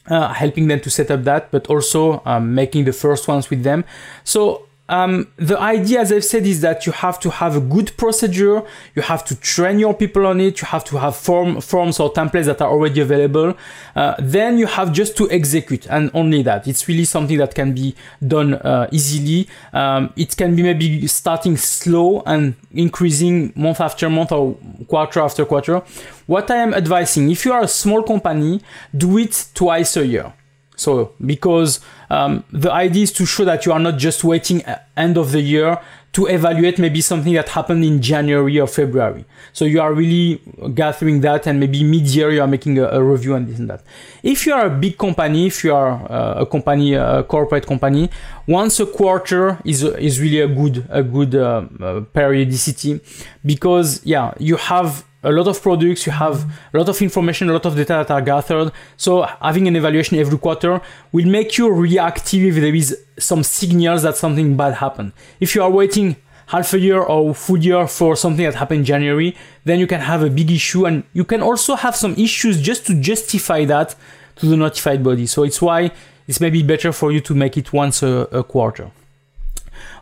Uh, 0.10 0.32
helping 0.32 0.70
them 0.70 0.80
to 0.80 0.90
set 0.90 1.12
up 1.12 1.26
that, 1.26 1.52
but 1.52 1.68
also 1.68 2.22
um, 2.26 2.56
making 2.56 2.86
the 2.86 2.94
first 2.94 3.28
ones 3.28 3.50
with 3.50 3.64
them. 3.64 3.84
So 4.24 4.67
um, 4.90 5.28
the 5.36 5.60
idea, 5.60 6.00
as 6.00 6.12
I've 6.12 6.24
said, 6.24 6.46
is 6.46 6.62
that 6.62 6.86
you 6.86 6.92
have 6.94 7.20
to 7.22 7.30
have 7.30 7.56
a 7.56 7.60
good 7.60 7.96
procedure. 7.98 8.64
You 8.96 9.02
have 9.02 9.26
to 9.26 9.36
train 9.36 9.80
your 9.80 9.94
people 9.94 10.26
on 10.26 10.40
it. 10.40 10.62
You 10.62 10.68
have 10.68 10.86
to 10.86 10.98
have 10.98 11.16
form, 11.16 11.60
forms 11.60 12.00
or 12.00 12.14
templates 12.14 12.46
that 12.46 12.62
are 12.62 12.70
already 12.70 13.02
available. 13.02 13.56
Uh, 13.96 14.16
then 14.20 14.58
you 14.58 14.66
have 14.66 14.94
just 14.94 15.18
to 15.18 15.30
execute 15.30 15.88
and 15.88 16.10
only 16.14 16.42
that. 16.44 16.68
It's 16.68 16.88
really 16.88 17.06
something 17.06 17.38
that 17.38 17.54
can 17.54 17.74
be 17.74 17.96
done 18.26 18.54
uh, 18.54 18.88
easily. 18.92 19.48
Um, 19.74 20.14
it 20.16 20.38
can 20.38 20.56
be 20.56 20.64
maybe 20.64 21.06
starting 21.08 21.58
slow 21.58 22.22
and 22.26 22.56
increasing 22.72 23.52
month 23.56 23.82
after 23.82 24.10
month 24.10 24.32
or 24.32 24.56
quarter 24.88 25.20
after 25.20 25.46
quarter. 25.46 25.82
What 26.28 26.50
I 26.50 26.58
am 26.58 26.74
advising, 26.74 27.30
if 27.30 27.46
you 27.46 27.52
are 27.52 27.64
a 27.64 27.68
small 27.68 28.04
company, 28.04 28.62
do 28.96 29.18
it 29.18 29.48
twice 29.54 29.98
a 29.98 30.06
year. 30.06 30.34
So 30.78 31.14
because 31.26 31.82
um, 32.10 32.46
the 32.52 32.72
idea 32.72 33.04
is 33.04 33.12
to 33.14 33.26
show 33.26 33.44
that 33.46 33.66
you 33.66 33.74
are 33.74 33.80
not 33.80 33.98
just 33.98 34.24
waiting 34.24 34.64
end 34.96 35.18
of 35.18 35.32
the 35.32 35.42
year 35.42 35.80
to 36.14 36.26
evaluate 36.28 36.80
maybe 36.80 37.02
something 37.02 37.34
that 37.34 37.50
happened 37.50 37.84
in 37.84 38.02
January 38.02 38.60
or 38.60 38.68
February. 38.68 39.26
So 39.54 39.66
you 39.66 39.82
are 39.82 39.94
really 39.94 40.42
gathering 40.74 41.22
that 41.22 41.46
and 41.46 41.60
maybe 41.60 41.84
mid-year 41.84 42.32
you 42.32 42.42
are 42.42 42.48
making 42.48 42.80
a, 42.80 42.86
a 42.86 43.04
review 43.04 43.36
and 43.36 43.48
this 43.48 43.60
and 43.60 43.70
that. 43.70 43.84
If 44.24 44.46
you 44.46 44.54
are 44.54 44.68
a 44.68 44.70
big 44.70 44.98
company, 44.98 45.48
if 45.48 45.64
you 45.64 45.76
are 45.76 46.12
uh, 46.12 46.42
a 46.42 46.46
company, 46.46 46.94
a 46.94 47.24
corporate 47.24 47.68
company, 47.68 48.10
once 48.48 48.80
a 48.80 48.86
quarter 48.86 49.60
is 49.66 49.84
is 49.84 50.20
really 50.20 50.40
a 50.40 50.48
good 50.48 50.88
a 50.90 51.04
good 51.04 51.36
uh, 51.36 51.66
uh, 51.82 52.02
periodicity 52.14 53.02
because 53.46 54.04
yeah 54.06 54.34
you 54.40 54.56
have 54.56 55.04
a 55.28 55.32
lot 55.32 55.48
of 55.48 55.62
products, 55.62 56.06
you 56.06 56.12
have 56.14 56.50
a 56.74 56.78
lot 56.78 56.88
of 56.88 57.02
information, 57.02 57.50
a 57.50 57.54
lot 57.54 57.66
of 57.66 57.76
data 57.76 58.06
that 58.08 58.12
are 58.12 58.22
gathered. 58.22 58.72
So 58.96 59.24
having 59.42 59.68
an 59.68 59.76
evaluation 59.76 60.18
every 60.18 60.38
quarter 60.38 60.82
will 61.12 61.28
make 61.28 61.58
you 61.58 61.70
reactive 61.72 62.44
if 62.44 62.56
there 62.56 62.74
is 62.74 62.98
some 63.20 63.44
signals 63.44 64.04
that 64.04 64.16
something 64.16 64.56
bad 64.56 64.76
happened. 64.76 65.12
If 65.40 65.54
you 65.54 65.64
are 65.64 65.70
waiting 65.70 66.16
half 66.48 66.74
a 66.74 66.80
year 66.80 67.02
or 67.02 67.36
full 67.36 67.58
year 67.58 67.88
for 67.88 68.16
something 68.16 68.46
that 68.46 68.56
happened 68.56 68.80
in 68.80 68.86
January, 68.86 69.36
then 69.66 69.80
you 69.80 69.88
can 69.88 70.00
have 70.00 70.24
a 70.24 70.30
big 70.30 70.50
issue 70.50 70.86
and 70.86 71.04
you 71.14 71.26
can 71.26 71.42
also 71.42 71.76
have 71.76 71.96
some 71.96 72.14
issues 72.16 72.62
just 72.62 72.86
to 72.88 72.94
justify 72.96 73.66
that 73.66 73.96
to 74.38 74.46
the 74.46 74.56
notified 74.56 75.04
body. 75.04 75.26
So 75.26 75.44
it's 75.44 75.62
why 75.62 75.92
it's 76.28 76.40
maybe 76.40 76.64
better 76.64 76.94
for 76.94 77.12
you 77.12 77.20
to 77.22 77.36
make 77.36 77.58
it 77.58 77.74
once 77.74 78.02
a, 78.02 78.30
a 78.32 78.44
quarter. 78.44 78.92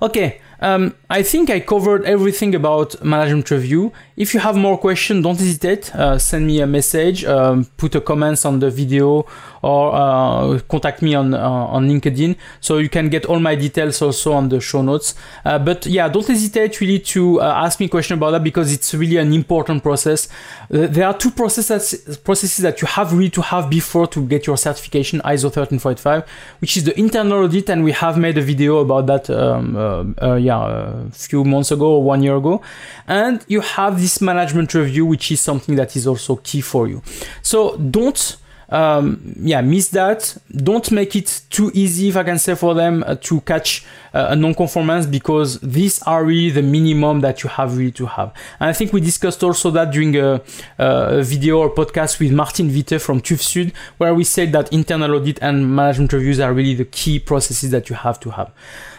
Okay, 0.01 0.39
um, 0.59 0.93
I 1.15 1.23
think 1.23 1.49
I 1.49 1.61
covered 1.61 2.03
everything 2.03 2.53
about 2.55 3.01
management 3.01 3.49
review. 3.49 3.93
If 4.17 4.33
you 4.33 4.41
have 4.41 4.57
more 4.57 4.77
questions, 4.77 5.23
don't 5.23 5.39
hesitate. 5.39 5.95
Uh, 5.95 6.19
send 6.19 6.45
me 6.45 6.59
a 6.59 6.67
message, 6.67 7.23
um, 7.23 7.63
put 7.77 7.95
a 7.95 8.01
comments 8.01 8.43
on 8.43 8.59
the 8.59 8.69
video, 8.69 9.25
or 9.65 9.95
uh, 9.95 10.59
contact 10.67 11.01
me 11.01 11.15
on 11.15 11.33
uh, 11.33 11.39
on 11.75 11.87
LinkedIn. 11.89 12.35
So 12.59 12.77
you 12.77 12.89
can 12.89 13.09
get 13.09 13.25
all 13.25 13.39
my 13.39 13.55
details 13.55 14.01
also 14.01 14.33
on 14.33 14.49
the 14.49 14.59
show 14.59 14.81
notes. 14.81 15.15
Uh, 15.43 15.57
but 15.57 15.85
yeah, 15.85 16.07
don't 16.07 16.27
hesitate 16.27 16.79
really 16.81 16.99
to 16.99 17.41
uh, 17.41 17.63
ask 17.65 17.79
me 17.79 17.87
question 17.87 18.17
about 18.17 18.31
that 18.31 18.43
because 18.43 18.71
it's 18.71 18.93
really 18.93 19.17
an 19.17 19.33
important 19.33 19.83
process. 19.83 20.27
Uh, 20.71 20.85
there 20.87 21.07
are 21.07 21.17
two 21.17 21.31
processes 21.31 22.17
processes 22.17 22.61
that 22.61 22.81
you 22.81 22.87
have 22.87 23.11
really 23.11 23.31
to 23.31 23.41
have 23.41 23.69
before 23.69 24.05
to 24.07 24.21
get 24.27 24.45
your 24.45 24.57
certification 24.57 25.19
ISO 25.21 25.51
13485, 25.51 26.29
which 26.59 26.77
is 26.77 26.83
the 26.83 26.97
internal 26.99 27.43
audit, 27.45 27.69
and 27.69 27.83
we 27.83 27.93
have 27.93 28.17
made 28.17 28.37
a 28.37 28.41
video 28.41 28.79
about 28.79 29.07
that. 29.07 29.29
Um, 29.29 30.15
yeah, 30.39 31.04
few 31.11 31.43
months 31.43 31.71
ago 31.71 31.95
or 31.95 32.03
one 32.03 32.23
year 32.23 32.35
ago, 32.35 32.61
and 33.07 33.43
you 33.47 33.61
have 33.61 33.99
this 33.99 34.21
management 34.21 34.73
review, 34.73 35.05
which 35.05 35.31
is 35.31 35.41
something 35.41 35.75
that 35.75 35.95
is 35.95 36.07
also 36.07 36.37
key 36.37 36.61
for 36.61 36.87
you. 36.87 37.01
So 37.41 37.77
don't 37.77 38.37
um, 38.69 39.35
yeah, 39.39 39.61
miss 39.61 39.89
that. 39.89 40.37
Don't 40.55 40.89
make 40.91 41.15
it 41.15 41.41
too 41.49 41.71
easy, 41.73 42.09
if 42.09 42.17
I 42.17 42.23
can 42.23 42.39
say, 42.39 42.55
for 42.55 42.73
them 42.73 43.03
uh, 43.05 43.15
to 43.21 43.41
catch 43.41 43.85
uh, 44.13 44.27
a 44.29 44.35
non-conformance 44.35 45.05
because 45.05 45.59
these 45.59 46.01
are 46.03 46.23
really 46.23 46.49
the 46.49 46.61
minimum 46.61 47.21
that 47.21 47.43
you 47.43 47.49
have 47.49 47.77
really 47.77 47.91
to 47.91 48.05
have. 48.05 48.33
And 48.59 48.69
I 48.69 48.73
think 48.73 48.93
we 48.93 49.01
discussed 49.01 49.43
also 49.43 49.71
that 49.71 49.91
during 49.91 50.15
a, 50.15 50.41
a 50.77 51.21
video 51.21 51.59
or 51.59 51.69
podcast 51.69 52.19
with 52.19 52.31
Martin 52.31 52.69
Witte 52.69 53.01
from 53.01 53.21
TÜV 53.21 53.41
Süd, 53.41 53.73
where 53.97 54.15
we 54.15 54.23
said 54.23 54.51
that 54.53 54.71
internal 54.71 55.15
audit 55.15 55.39
and 55.41 55.75
management 55.75 56.13
reviews 56.13 56.39
are 56.39 56.53
really 56.53 56.75
the 56.75 56.85
key 56.85 57.19
processes 57.19 57.71
that 57.71 57.89
you 57.89 57.95
have 57.95 58.19
to 58.21 58.31
have. 58.31 58.51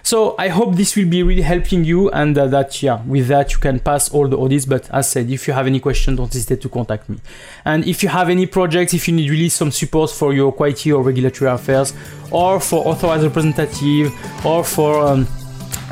So 0.03 0.37
I 0.39 0.49
hope 0.51 0.77
this 0.77 0.95
will 0.95 1.09
be 1.09 1.25
really 1.25 1.43
helping 1.43 1.85
you 1.85 2.09
and 2.11 2.39
uh, 2.39 2.47
that, 2.47 2.81
yeah, 2.81 3.03
with 3.07 3.27
that 3.27 3.53
you 3.53 3.59
can 3.59 3.81
pass 3.81 4.09
all 4.09 4.29
the 4.29 4.39
audits. 4.39 4.65
But 4.65 4.89
as 4.91 5.11
said, 5.11 5.29
if 5.31 5.49
you 5.49 5.55
have 5.55 5.67
any 5.67 5.81
questions, 5.81 6.17
don't 6.17 6.33
hesitate 6.33 6.61
to 6.61 6.69
contact 6.69 7.09
me. 7.09 7.19
And 7.65 7.85
if 7.85 8.05
you 8.05 8.09
have 8.11 8.29
any 8.29 8.47
projects, 8.47 8.95
if 8.95 9.09
you 9.09 9.15
need 9.15 9.29
really 9.29 9.49
some 9.49 9.66
support 9.71 10.11
for 10.11 10.33
your 10.33 10.53
quality 10.53 10.93
or 10.93 11.03
regulatory 11.03 11.51
affairs, 11.51 11.93
or 12.31 12.61
for 12.61 12.87
authorized 12.87 13.25
representative, 13.25 14.13
or 14.45 14.65
for 14.65 15.07
um, 15.07 15.27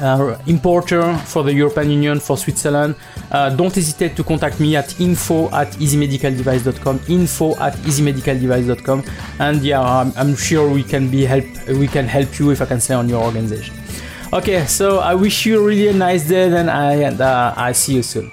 uh, 0.00 0.36
importer 0.46 1.16
for 1.18 1.42
the 1.42 1.52
European 1.52 1.90
Union 1.90 2.20
for 2.20 2.36
Switzerland, 2.36 2.94
uh, 3.30 3.50
don't 3.50 3.74
hesitate 3.74 4.16
to 4.16 4.24
contact 4.24 4.60
me 4.60 4.76
at 4.76 5.00
info 5.00 5.46
at 5.50 5.68
easymedicaldevice.com. 5.74 7.00
Info 7.08 7.56
at 7.56 7.74
easymedicaldevice.com, 7.84 9.04
and 9.38 9.62
yeah, 9.62 9.80
I'm, 9.80 10.12
I'm, 10.16 10.36
sure 10.36 10.68
we 10.70 10.82
can 10.82 11.10
be 11.10 11.24
help. 11.24 11.44
We 11.68 11.86
can 11.86 12.06
help 12.06 12.38
you 12.38 12.50
if 12.50 12.60
I 12.60 12.66
can 12.66 12.80
say 12.80 12.94
on 12.94 13.08
your 13.08 13.22
organization. 13.22 13.74
Okay, 14.32 14.66
so 14.66 14.98
I 14.98 15.14
wish 15.14 15.46
you 15.46 15.64
really 15.64 15.88
a 15.88 15.92
nice 15.92 16.26
day, 16.26 16.48
then 16.48 16.68
I 16.68 16.94
and 17.02 17.20
uh, 17.20 17.54
I 17.56 17.72
see 17.72 17.94
you 17.94 18.02
soon. 18.02 18.32